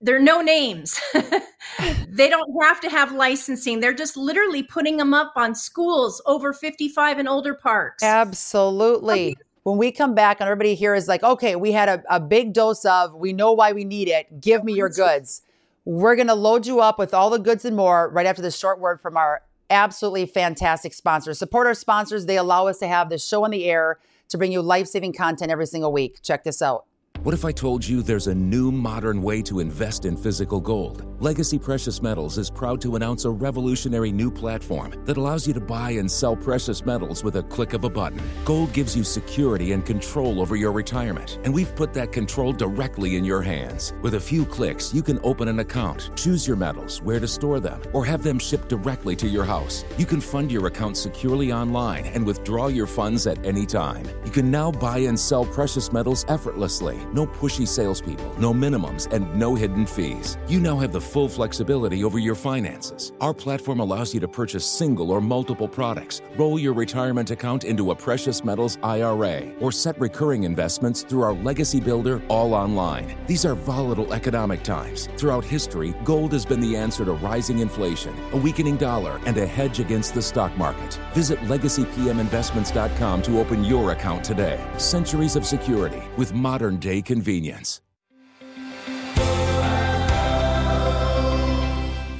they're 0.00 0.20
no 0.20 0.42
names. 0.42 1.00
they 2.08 2.28
don't 2.28 2.62
have 2.62 2.80
to 2.82 2.90
have 2.90 3.12
licensing. 3.12 3.80
They're 3.80 3.94
just 3.94 4.18
literally 4.18 4.62
putting 4.62 4.98
them 4.98 5.14
up 5.14 5.32
on 5.36 5.54
schools 5.54 6.20
over 6.26 6.52
55 6.52 7.18
and 7.18 7.26
older 7.28 7.54
parks. 7.54 8.02
Absolutely 8.02 9.36
when 9.64 9.78
we 9.78 9.90
come 9.90 10.14
back 10.14 10.40
and 10.40 10.46
everybody 10.46 10.74
here 10.74 10.94
is 10.94 11.08
like, 11.08 11.22
okay, 11.22 11.56
we 11.56 11.72
had 11.72 11.88
a, 11.88 12.02
a 12.08 12.20
big 12.20 12.52
dose 12.52 12.84
of, 12.84 13.14
we 13.14 13.32
know 13.32 13.52
why 13.52 13.72
we 13.72 13.84
need 13.84 14.08
it. 14.08 14.40
Give 14.40 14.62
me 14.62 14.74
your 14.74 14.90
goods. 14.90 15.42
We're 15.86 16.16
going 16.16 16.28
to 16.28 16.34
load 16.34 16.66
you 16.66 16.80
up 16.80 16.98
with 16.98 17.12
all 17.12 17.30
the 17.30 17.38
goods 17.38 17.64
and 17.64 17.74
more 17.74 18.08
right 18.10 18.26
after 18.26 18.42
this 18.42 18.58
short 18.58 18.78
word 18.78 19.00
from 19.00 19.16
our 19.16 19.42
absolutely 19.70 20.26
fantastic 20.26 20.92
sponsors. 20.92 21.38
Support 21.38 21.66
our 21.66 21.74
sponsors. 21.74 22.26
They 22.26 22.36
allow 22.36 22.66
us 22.66 22.78
to 22.78 22.86
have 22.86 23.08
this 23.08 23.26
show 23.26 23.44
on 23.44 23.50
the 23.50 23.64
air 23.64 23.98
to 24.28 24.38
bring 24.38 24.52
you 24.52 24.60
life 24.60 24.86
saving 24.86 25.14
content 25.14 25.50
every 25.50 25.66
single 25.66 25.92
week. 25.92 26.22
Check 26.22 26.44
this 26.44 26.60
out. 26.60 26.84
What 27.24 27.32
if 27.32 27.46
I 27.46 27.52
told 27.52 27.88
you 27.88 28.02
there's 28.02 28.26
a 28.26 28.34
new 28.34 28.70
modern 28.70 29.22
way 29.22 29.40
to 29.44 29.60
invest 29.60 30.04
in 30.04 30.14
physical 30.14 30.60
gold? 30.60 31.06
Legacy 31.22 31.58
Precious 31.58 32.02
Metals 32.02 32.36
is 32.36 32.50
proud 32.50 32.82
to 32.82 32.96
announce 32.96 33.24
a 33.24 33.30
revolutionary 33.30 34.12
new 34.12 34.30
platform 34.30 34.92
that 35.06 35.16
allows 35.16 35.48
you 35.48 35.54
to 35.54 35.60
buy 35.60 35.92
and 35.92 36.10
sell 36.10 36.36
precious 36.36 36.84
metals 36.84 37.24
with 37.24 37.36
a 37.36 37.42
click 37.44 37.72
of 37.72 37.84
a 37.84 37.88
button. 37.88 38.20
Gold 38.44 38.74
gives 38.74 38.94
you 38.94 39.02
security 39.04 39.72
and 39.72 39.86
control 39.86 40.38
over 40.38 40.54
your 40.54 40.70
retirement, 40.70 41.38
and 41.44 41.54
we've 41.54 41.74
put 41.76 41.94
that 41.94 42.12
control 42.12 42.52
directly 42.52 43.16
in 43.16 43.24
your 43.24 43.40
hands. 43.40 43.94
With 44.02 44.16
a 44.16 44.20
few 44.20 44.44
clicks, 44.44 44.92
you 44.92 45.02
can 45.02 45.18
open 45.22 45.48
an 45.48 45.60
account, 45.60 46.10
choose 46.16 46.46
your 46.46 46.58
metals, 46.58 47.00
where 47.00 47.20
to 47.20 47.26
store 47.26 47.58
them, 47.58 47.80
or 47.94 48.04
have 48.04 48.22
them 48.22 48.38
shipped 48.38 48.68
directly 48.68 49.16
to 49.16 49.26
your 49.26 49.44
house. 49.44 49.82
You 49.96 50.04
can 50.04 50.20
fund 50.20 50.52
your 50.52 50.66
account 50.66 50.98
securely 50.98 51.54
online 51.54 52.04
and 52.04 52.26
withdraw 52.26 52.66
your 52.66 52.86
funds 52.86 53.26
at 53.26 53.42
any 53.46 53.64
time. 53.64 54.04
You 54.26 54.30
can 54.30 54.50
now 54.50 54.70
buy 54.70 54.98
and 54.98 55.18
sell 55.18 55.46
precious 55.46 55.90
metals 55.90 56.26
effortlessly 56.28 56.98
no 57.14 57.26
pushy 57.26 57.66
salespeople, 57.66 58.34
no 58.38 58.52
minimums, 58.52 59.10
and 59.12 59.32
no 59.38 59.54
hidden 59.54 59.86
fees. 59.86 60.36
You 60.48 60.58
now 60.58 60.76
have 60.78 60.92
the 60.92 61.00
full 61.00 61.28
flexibility 61.28 62.02
over 62.02 62.18
your 62.18 62.34
finances. 62.34 63.12
Our 63.20 63.32
platform 63.32 63.78
allows 63.78 64.12
you 64.12 64.18
to 64.20 64.28
purchase 64.28 64.66
single 64.66 65.12
or 65.12 65.20
multiple 65.20 65.68
products, 65.68 66.20
roll 66.36 66.58
your 66.58 66.74
retirement 66.74 67.30
account 67.30 67.62
into 67.62 67.92
a 67.92 67.94
precious 67.94 68.44
metals 68.44 68.78
IRA, 68.82 69.52
or 69.60 69.70
set 69.70 69.98
recurring 70.00 70.42
investments 70.42 71.02
through 71.02 71.22
our 71.22 71.32
Legacy 71.32 71.80
Builder 71.80 72.20
all 72.28 72.52
online. 72.52 73.16
These 73.28 73.44
are 73.44 73.54
volatile 73.54 74.12
economic 74.12 74.64
times. 74.64 75.08
Throughout 75.16 75.44
history, 75.44 75.94
gold 76.02 76.32
has 76.32 76.44
been 76.44 76.60
the 76.60 76.76
answer 76.76 77.04
to 77.04 77.12
rising 77.12 77.60
inflation, 77.60 78.14
a 78.32 78.36
weakening 78.36 78.76
dollar, 78.76 79.20
and 79.24 79.36
a 79.38 79.46
hedge 79.46 79.78
against 79.78 80.14
the 80.14 80.22
stock 80.22 80.56
market. 80.58 80.98
Visit 81.14 81.38
legacypminvestments.com 81.40 83.22
to 83.22 83.38
open 83.38 83.62
your 83.64 83.92
account 83.92 84.24
today. 84.24 84.60
Centuries 84.78 85.36
of 85.36 85.46
security 85.46 86.02
with 86.16 86.34
modern 86.34 86.78
day 86.78 87.03
convenience. 87.04 87.80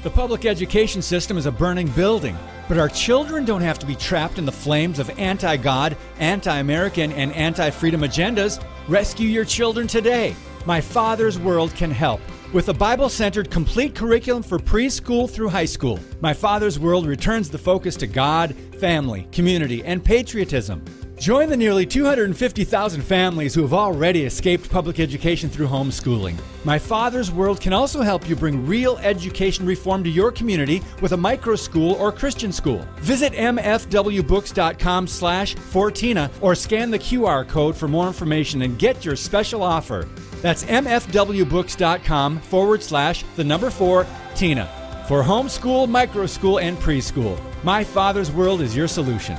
The 0.05 0.11
public 0.11 0.45
education 0.45 1.01
system 1.01 1.39
is 1.39 1.47
a 1.47 1.51
burning 1.51 1.89
building, 1.89 2.37
but 2.69 2.77
our 2.77 2.91
children 2.91 3.47
don't 3.47 3.63
have 3.63 3.79
to 3.79 3.87
be 3.87 3.95
trapped 3.95 4.37
in 4.39 4.45
the 4.45 4.53
flames 4.53 4.99
of 4.99 5.09
anti 5.19 5.57
God, 5.57 5.97
anti 6.19 6.59
American, 6.59 7.11
and 7.13 7.33
anti 7.33 7.71
freedom 7.71 8.03
agendas. 8.03 8.63
Rescue 8.87 9.27
your 9.27 9.47
children 9.47 9.87
today. 9.87 10.37
My 10.67 10.81
Father's 10.81 11.39
World 11.39 11.75
can 11.75 11.91
help. 11.91 12.21
With 12.53 12.69
a 12.69 12.75
Bible 12.75 13.09
centered 13.09 13.51
complete 13.51 13.95
curriculum 13.95 14.43
for 14.43 14.59
preschool 14.59 15.29
through 15.29 15.49
high 15.49 15.65
school, 15.65 15.99
My 16.21 16.35
Father's 16.35 16.79
World 16.79 17.07
returns 17.07 17.49
the 17.49 17.59
focus 17.59 17.97
to 17.97 18.07
God, 18.07 18.55
family, 18.79 19.27
community, 19.33 19.83
and 19.85 20.05
patriotism. 20.05 20.85
Join 21.25 21.49
the 21.49 21.57
nearly 21.57 21.87
250,000 21.87 23.01
families 23.01 23.55
who 23.55 23.63
have 23.63 23.73
already 23.73 24.27
escaped 24.27 24.69
public 24.69 25.01
education 25.01 25.49
through 25.49 25.69
homeschooling. 25.69 26.39
My 26.67 26.79
Father's 26.79 27.33
World 27.33 27.63
can 27.63 27.73
also 27.73 28.03
help 28.03 28.29
you 28.29 28.37
bring 28.37 28.67
real 28.67 28.99
education 28.99 29.65
reform 29.65 30.05
to 30.05 30.11
your 30.11 30.31
community 30.31 30.83
with 31.01 31.13
a 31.13 31.17
micro 31.17 31.57
school 31.57 31.93
or 31.93 32.13
Christian 32.13 32.53
school. 32.53 32.87
Visit 32.97 33.33
mfwbooks.com 33.33 35.07
slash 35.07 35.55
Fortina 35.55 36.31
or 36.43 36.55
scan 36.55 36.91
the 36.91 36.99
QR 36.99 37.49
code 37.49 37.75
for 37.75 37.89
more 37.89 38.07
information 38.07 38.61
and 38.61 38.79
get 38.79 39.03
your 39.03 39.17
special 39.17 39.63
offer. 39.63 40.07
That's 40.43 40.65
mfwbooks.com 40.65 42.39
forward 42.41 42.83
slash 42.83 43.25
the 43.37 43.45
number 43.45 43.71
four 43.71 44.07
Tina. 44.35 44.67
For 45.09 45.23
homeschool, 45.23 45.89
micro 45.89 46.27
school, 46.27 46.59
and 46.61 46.77
preschool, 46.77 47.41
My 47.65 47.83
Father's 47.83 48.31
World 48.31 48.61
is 48.61 48.77
your 48.77 48.89
solution. 48.89 49.39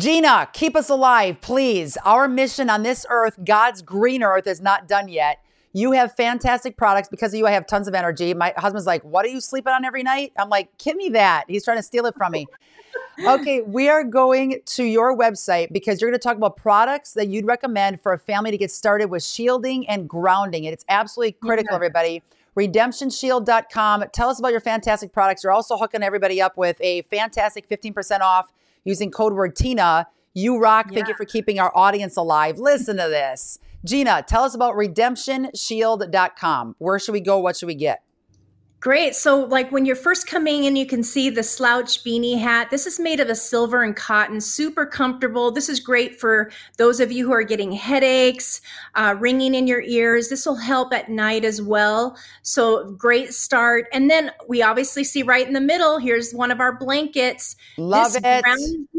Gina, 0.00 0.48
keep 0.54 0.76
us 0.76 0.88
alive, 0.88 1.42
please. 1.42 1.98
Our 2.06 2.26
mission 2.26 2.70
on 2.70 2.82
this 2.82 3.04
earth, 3.10 3.38
God's 3.44 3.82
green 3.82 4.22
earth, 4.22 4.46
is 4.46 4.58
not 4.58 4.88
done 4.88 5.10
yet. 5.10 5.44
You 5.74 5.92
have 5.92 6.16
fantastic 6.16 6.78
products. 6.78 7.10
Because 7.10 7.34
of 7.34 7.38
you, 7.38 7.46
I 7.46 7.50
have 7.50 7.66
tons 7.66 7.86
of 7.86 7.94
energy. 7.94 8.32
My 8.32 8.54
husband's 8.56 8.86
like, 8.86 9.04
What 9.04 9.26
are 9.26 9.28
you 9.28 9.42
sleeping 9.42 9.74
on 9.74 9.84
every 9.84 10.02
night? 10.02 10.32
I'm 10.38 10.48
like, 10.48 10.70
Give 10.78 10.96
me 10.96 11.10
that. 11.10 11.44
He's 11.48 11.64
trying 11.64 11.76
to 11.76 11.82
steal 11.82 12.06
it 12.06 12.14
from 12.14 12.32
me. 12.32 12.46
okay, 13.26 13.60
we 13.60 13.90
are 13.90 14.02
going 14.02 14.60
to 14.64 14.84
your 14.84 15.14
website 15.14 15.70
because 15.70 16.00
you're 16.00 16.10
going 16.10 16.18
to 16.18 16.22
talk 16.22 16.38
about 16.38 16.56
products 16.56 17.12
that 17.12 17.28
you'd 17.28 17.44
recommend 17.44 18.00
for 18.00 18.14
a 18.14 18.18
family 18.18 18.50
to 18.52 18.56
get 18.56 18.70
started 18.70 19.10
with 19.10 19.22
shielding 19.22 19.86
and 19.86 20.08
grounding. 20.08 20.64
And 20.64 20.72
it's 20.72 20.86
absolutely 20.88 21.32
critical, 21.32 21.72
yeah. 21.72 21.76
everybody. 21.76 22.22
Redemptionshield.com. 22.56 24.04
Tell 24.14 24.30
us 24.30 24.38
about 24.38 24.52
your 24.52 24.60
fantastic 24.60 25.12
products. 25.12 25.44
You're 25.44 25.52
also 25.52 25.76
hooking 25.76 26.02
everybody 26.02 26.40
up 26.40 26.56
with 26.56 26.80
a 26.80 27.02
fantastic 27.02 27.68
15% 27.68 28.20
off 28.20 28.50
using 28.84 29.10
code 29.10 29.32
word 29.32 29.56
Tina. 29.56 30.06
You 30.34 30.58
rock. 30.58 30.88
Yeah. 30.90 30.96
Thank 30.96 31.08
you 31.08 31.14
for 31.14 31.24
keeping 31.24 31.58
our 31.58 31.76
audience 31.76 32.16
alive. 32.16 32.58
Listen 32.58 32.98
to 32.98 33.04
this. 33.04 33.58
Gina, 33.84 34.22
tell 34.26 34.44
us 34.44 34.54
about 34.54 34.74
redemptionshield.com. 34.74 36.76
Where 36.78 36.98
should 36.98 37.12
we 37.12 37.20
go? 37.20 37.38
What 37.38 37.56
should 37.56 37.66
we 37.66 37.74
get? 37.74 38.02
Great. 38.80 39.14
So, 39.14 39.44
like 39.44 39.70
when 39.70 39.84
you're 39.84 39.94
first 39.94 40.26
coming 40.26 40.64
in, 40.64 40.74
you 40.74 40.86
can 40.86 41.02
see 41.02 41.28
the 41.28 41.42
slouch 41.42 42.02
beanie 42.02 42.38
hat. 42.38 42.70
This 42.70 42.86
is 42.86 42.98
made 42.98 43.20
of 43.20 43.28
a 43.28 43.34
silver 43.34 43.82
and 43.82 43.94
cotton, 43.94 44.40
super 44.40 44.86
comfortable. 44.86 45.50
This 45.50 45.68
is 45.68 45.80
great 45.80 46.18
for 46.18 46.50
those 46.78 46.98
of 46.98 47.12
you 47.12 47.26
who 47.26 47.32
are 47.32 47.42
getting 47.42 47.72
headaches, 47.72 48.62
uh, 48.94 49.16
ringing 49.18 49.54
in 49.54 49.66
your 49.66 49.82
ears. 49.82 50.30
This 50.30 50.46
will 50.46 50.56
help 50.56 50.94
at 50.94 51.10
night 51.10 51.44
as 51.44 51.60
well. 51.60 52.16
So, 52.40 52.92
great 52.92 53.34
start. 53.34 53.86
And 53.92 54.08
then 54.08 54.30
we 54.48 54.62
obviously 54.62 55.04
see 55.04 55.22
right 55.22 55.46
in 55.46 55.52
the 55.52 55.60
middle, 55.60 55.98
here's 55.98 56.32
one 56.32 56.50
of 56.50 56.58
our 56.58 56.74
blankets. 56.74 57.56
Love 57.76 58.14
this 58.14 58.22
it. 58.24 58.44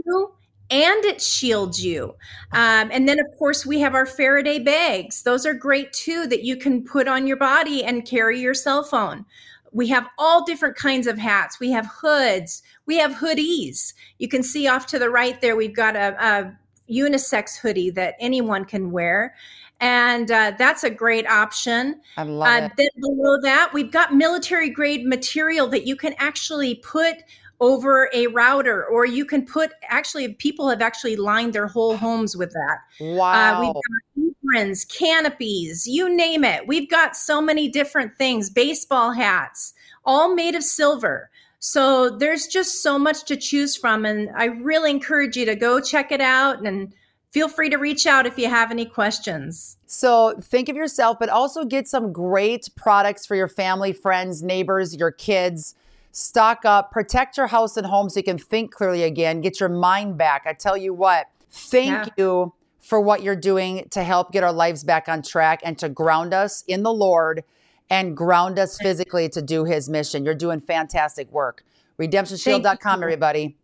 You 0.05 0.31
and 0.69 1.03
it 1.05 1.21
shields 1.21 1.83
you. 1.83 2.15
Um, 2.53 2.91
and 2.93 3.09
then, 3.09 3.19
of 3.19 3.25
course, 3.39 3.65
we 3.65 3.79
have 3.79 3.95
our 3.95 4.05
Faraday 4.05 4.59
bags. 4.59 5.23
Those 5.23 5.45
are 5.45 5.55
great 5.55 5.91
too 5.91 6.27
that 6.27 6.43
you 6.43 6.55
can 6.55 6.83
put 6.83 7.07
on 7.07 7.25
your 7.25 7.37
body 7.37 7.83
and 7.83 8.05
carry 8.05 8.39
your 8.39 8.53
cell 8.53 8.83
phone 8.83 9.25
we 9.71 9.87
have 9.87 10.07
all 10.17 10.43
different 10.43 10.75
kinds 10.75 11.07
of 11.07 11.17
hats. 11.17 11.59
We 11.59 11.71
have 11.71 11.87
hoods. 11.87 12.61
We 12.85 12.97
have 12.97 13.13
hoodies. 13.13 13.93
You 14.17 14.27
can 14.27 14.43
see 14.43 14.67
off 14.67 14.85
to 14.87 14.99
the 14.99 15.09
right 15.09 15.39
there, 15.41 15.55
we've 15.55 15.75
got 15.75 15.95
a, 15.95 16.15
a 16.23 16.57
unisex 16.91 17.57
hoodie 17.57 17.89
that 17.91 18.15
anyone 18.19 18.65
can 18.65 18.91
wear. 18.91 19.33
and 19.79 20.29
uh, 20.29 20.51
that's 20.59 20.83
a 20.83 20.89
great 20.89 21.25
option. 21.27 22.01
I 22.17 22.23
love 22.23 22.63
Uh, 22.63 22.65
it. 22.65 22.71
then 22.77 22.89
below 22.99 23.39
that, 23.41 23.71
we've 23.73 23.91
got 23.91 24.13
military 24.13 24.69
grade 24.69 25.05
material 25.07 25.67
that 25.69 25.87
you 25.87 25.95
can 25.95 26.13
actually 26.19 26.75
put 26.75 27.15
over 27.61 28.09
a 28.13 28.27
router, 28.27 28.85
or 28.85 29.05
you 29.05 29.23
can 29.23 29.45
put. 29.45 29.71
Actually, 29.87 30.33
people 30.33 30.67
have 30.67 30.81
actually 30.81 31.15
lined 31.15 31.53
their 31.53 31.67
whole 31.67 31.95
homes 31.95 32.35
with 32.35 32.51
that. 32.51 32.79
Wow. 32.99 33.31
Uh, 33.31 33.61
we've 33.61 33.73
got 33.73 34.33
aprons, 34.53 34.83
canopies, 34.85 35.87
you 35.87 36.13
name 36.13 36.43
it. 36.43 36.67
We've 36.67 36.89
got 36.89 37.15
so 37.15 37.39
many 37.39 37.69
different 37.69 38.17
things. 38.17 38.49
Baseball 38.49 39.11
hats, 39.11 39.73
all 40.03 40.35
made 40.35 40.55
of 40.55 40.63
silver. 40.63 41.29
So 41.59 42.09
there's 42.09 42.47
just 42.47 42.81
so 42.81 42.97
much 42.97 43.23
to 43.25 43.37
choose 43.37 43.77
from, 43.77 44.03
and 44.03 44.31
I 44.35 44.45
really 44.45 44.89
encourage 44.89 45.37
you 45.37 45.45
to 45.45 45.55
go 45.55 45.79
check 45.79 46.11
it 46.11 46.19
out 46.19 46.65
and 46.65 46.91
feel 47.29 47.47
free 47.47 47.69
to 47.69 47.77
reach 47.77 48.07
out 48.07 48.25
if 48.25 48.37
you 48.37 48.49
have 48.49 48.71
any 48.71 48.85
questions. 48.85 49.77
So 49.85 50.35
think 50.41 50.69
of 50.69 50.75
yourself, 50.75 51.17
but 51.19 51.29
also 51.29 51.63
get 51.63 51.87
some 51.87 52.11
great 52.11 52.67
products 52.75 53.27
for 53.27 53.35
your 53.35 53.47
family, 53.47 53.93
friends, 53.93 54.41
neighbors, 54.41 54.95
your 54.95 55.11
kids. 55.11 55.75
Stock 56.11 56.65
up, 56.65 56.91
protect 56.91 57.37
your 57.37 57.47
house 57.47 57.77
and 57.77 57.87
home 57.87 58.09
so 58.09 58.19
you 58.19 58.23
can 58.23 58.37
think 58.37 58.71
clearly 58.73 59.03
again, 59.03 59.41
get 59.41 59.59
your 59.59 59.69
mind 59.69 60.17
back. 60.17 60.43
I 60.45 60.53
tell 60.53 60.75
you 60.75 60.93
what, 60.93 61.27
thank 61.49 61.91
Yeah. 61.91 62.05
you 62.17 62.53
for 62.79 62.99
what 62.99 63.21
you're 63.23 63.35
doing 63.35 63.87
to 63.91 64.03
help 64.03 64.31
get 64.31 64.43
our 64.43 64.51
lives 64.51 64.83
back 64.83 65.07
on 65.07 65.21
track 65.21 65.61
and 65.63 65.77
to 65.77 65.87
ground 65.87 66.33
us 66.33 66.63
in 66.67 66.83
the 66.83 66.91
Lord 66.93 67.43
and 67.89 68.15
ground 68.17 68.57
us 68.59 68.77
physically 68.77 69.29
to 69.29 69.41
do 69.41 69.65
his 69.65 69.87
mission. 69.89 70.25
You're 70.25 70.33
doing 70.33 70.59
fantastic 70.59 71.31
work. 71.31 71.63
RedemptionShield.com, 71.99 73.03
everybody. 73.03 73.57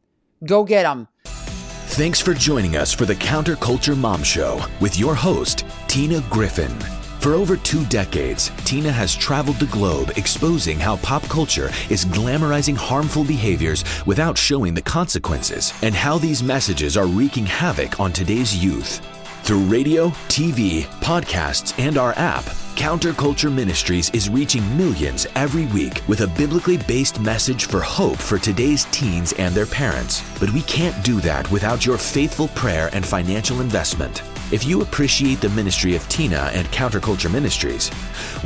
Go 0.45 0.63
get 0.63 0.83
them. 0.83 1.07
Thanks 1.25 2.21
for 2.21 2.33
joining 2.33 2.75
us 2.77 2.93
for 2.93 3.05
the 3.05 3.15
Counterculture 3.15 3.97
Mom 3.97 4.21
Show 4.23 4.63
with 4.79 4.99
your 4.99 5.15
host, 5.15 5.65
Tina 5.87 6.21
Griffin. 6.29 6.71
For 7.19 7.33
over 7.33 7.57
two 7.57 7.83
decades, 7.85 8.51
Tina 8.63 8.91
has 8.91 9.15
traveled 9.15 9.57
the 9.57 9.65
globe 9.67 10.11
exposing 10.17 10.79
how 10.79 10.97
pop 10.97 11.23
culture 11.23 11.69
is 11.89 12.05
glamorizing 12.05 12.77
harmful 12.77 13.23
behaviors 13.23 13.83
without 14.05 14.37
showing 14.37 14.73
the 14.73 14.81
consequences, 14.81 15.73
and 15.81 15.95
how 15.95 16.17
these 16.17 16.43
messages 16.43 16.95
are 16.95 17.07
wreaking 17.07 17.45
havoc 17.45 17.99
on 17.99 18.13
today's 18.13 18.55
youth. 18.55 19.01
Through 19.43 19.63
radio, 19.63 20.09
TV, 20.27 20.83
podcasts, 21.01 21.77
and 21.79 21.97
our 21.97 22.13
app, 22.17 22.43
Counterculture 22.75 23.51
Ministries 23.51 24.11
is 24.11 24.29
reaching 24.29 24.77
millions 24.77 25.25
every 25.35 25.65
week 25.67 26.01
with 26.07 26.21
a 26.21 26.27
biblically 26.27 26.77
based 26.77 27.19
message 27.19 27.65
for 27.65 27.81
hope 27.81 28.17
for 28.17 28.37
today's 28.37 28.85
teens 28.91 29.33
and 29.33 29.55
their 29.55 29.65
parents. 29.65 30.21
But 30.39 30.51
we 30.51 30.61
can't 30.63 31.03
do 31.03 31.19
that 31.21 31.49
without 31.49 31.85
your 31.85 31.97
faithful 31.97 32.49
prayer 32.49 32.91
and 32.93 33.03
financial 33.03 33.61
investment. 33.61 34.21
If 34.49 34.65
you 34.65 34.81
appreciate 34.81 35.41
the 35.41 35.49
ministry 35.49 35.93
of 35.93 36.07
Tina 36.07 36.51
and 36.53 36.65
Counterculture 36.67 37.29
Ministries, 37.29 37.91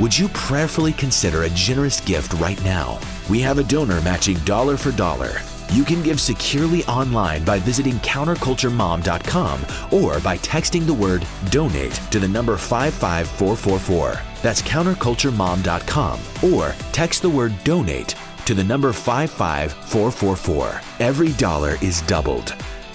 would 0.00 0.18
you 0.18 0.26
prayerfully 0.28 0.92
consider 0.94 1.44
a 1.44 1.50
generous 1.50 2.00
gift 2.00 2.32
right 2.34 2.62
now? 2.64 2.98
We 3.30 3.38
have 3.42 3.58
a 3.58 3.62
donor 3.62 4.00
matching 4.00 4.38
dollar 4.38 4.76
for 4.76 4.90
dollar. 4.90 5.38
You 5.72 5.84
can 5.84 6.02
give 6.02 6.20
securely 6.20 6.84
online 6.86 7.44
by 7.44 7.60
visiting 7.60 7.94
counterculturemom.com 8.00 9.60
or 9.92 10.18
by 10.20 10.38
texting 10.38 10.86
the 10.86 10.94
word 10.94 11.24
donate 11.50 11.92
to 12.10 12.18
the 12.18 12.26
number 12.26 12.56
55444. 12.56 14.20
That's 14.42 14.60
counterculturemom.com 14.62 16.20
or 16.52 16.74
text 16.90 17.22
the 17.22 17.30
word 17.30 17.54
donate 17.62 18.16
to 18.44 18.54
the 18.54 18.64
number 18.64 18.92
55444. 18.92 20.80
Every 20.98 21.32
dollar 21.34 21.76
is 21.80 22.02
doubled. 22.02 22.56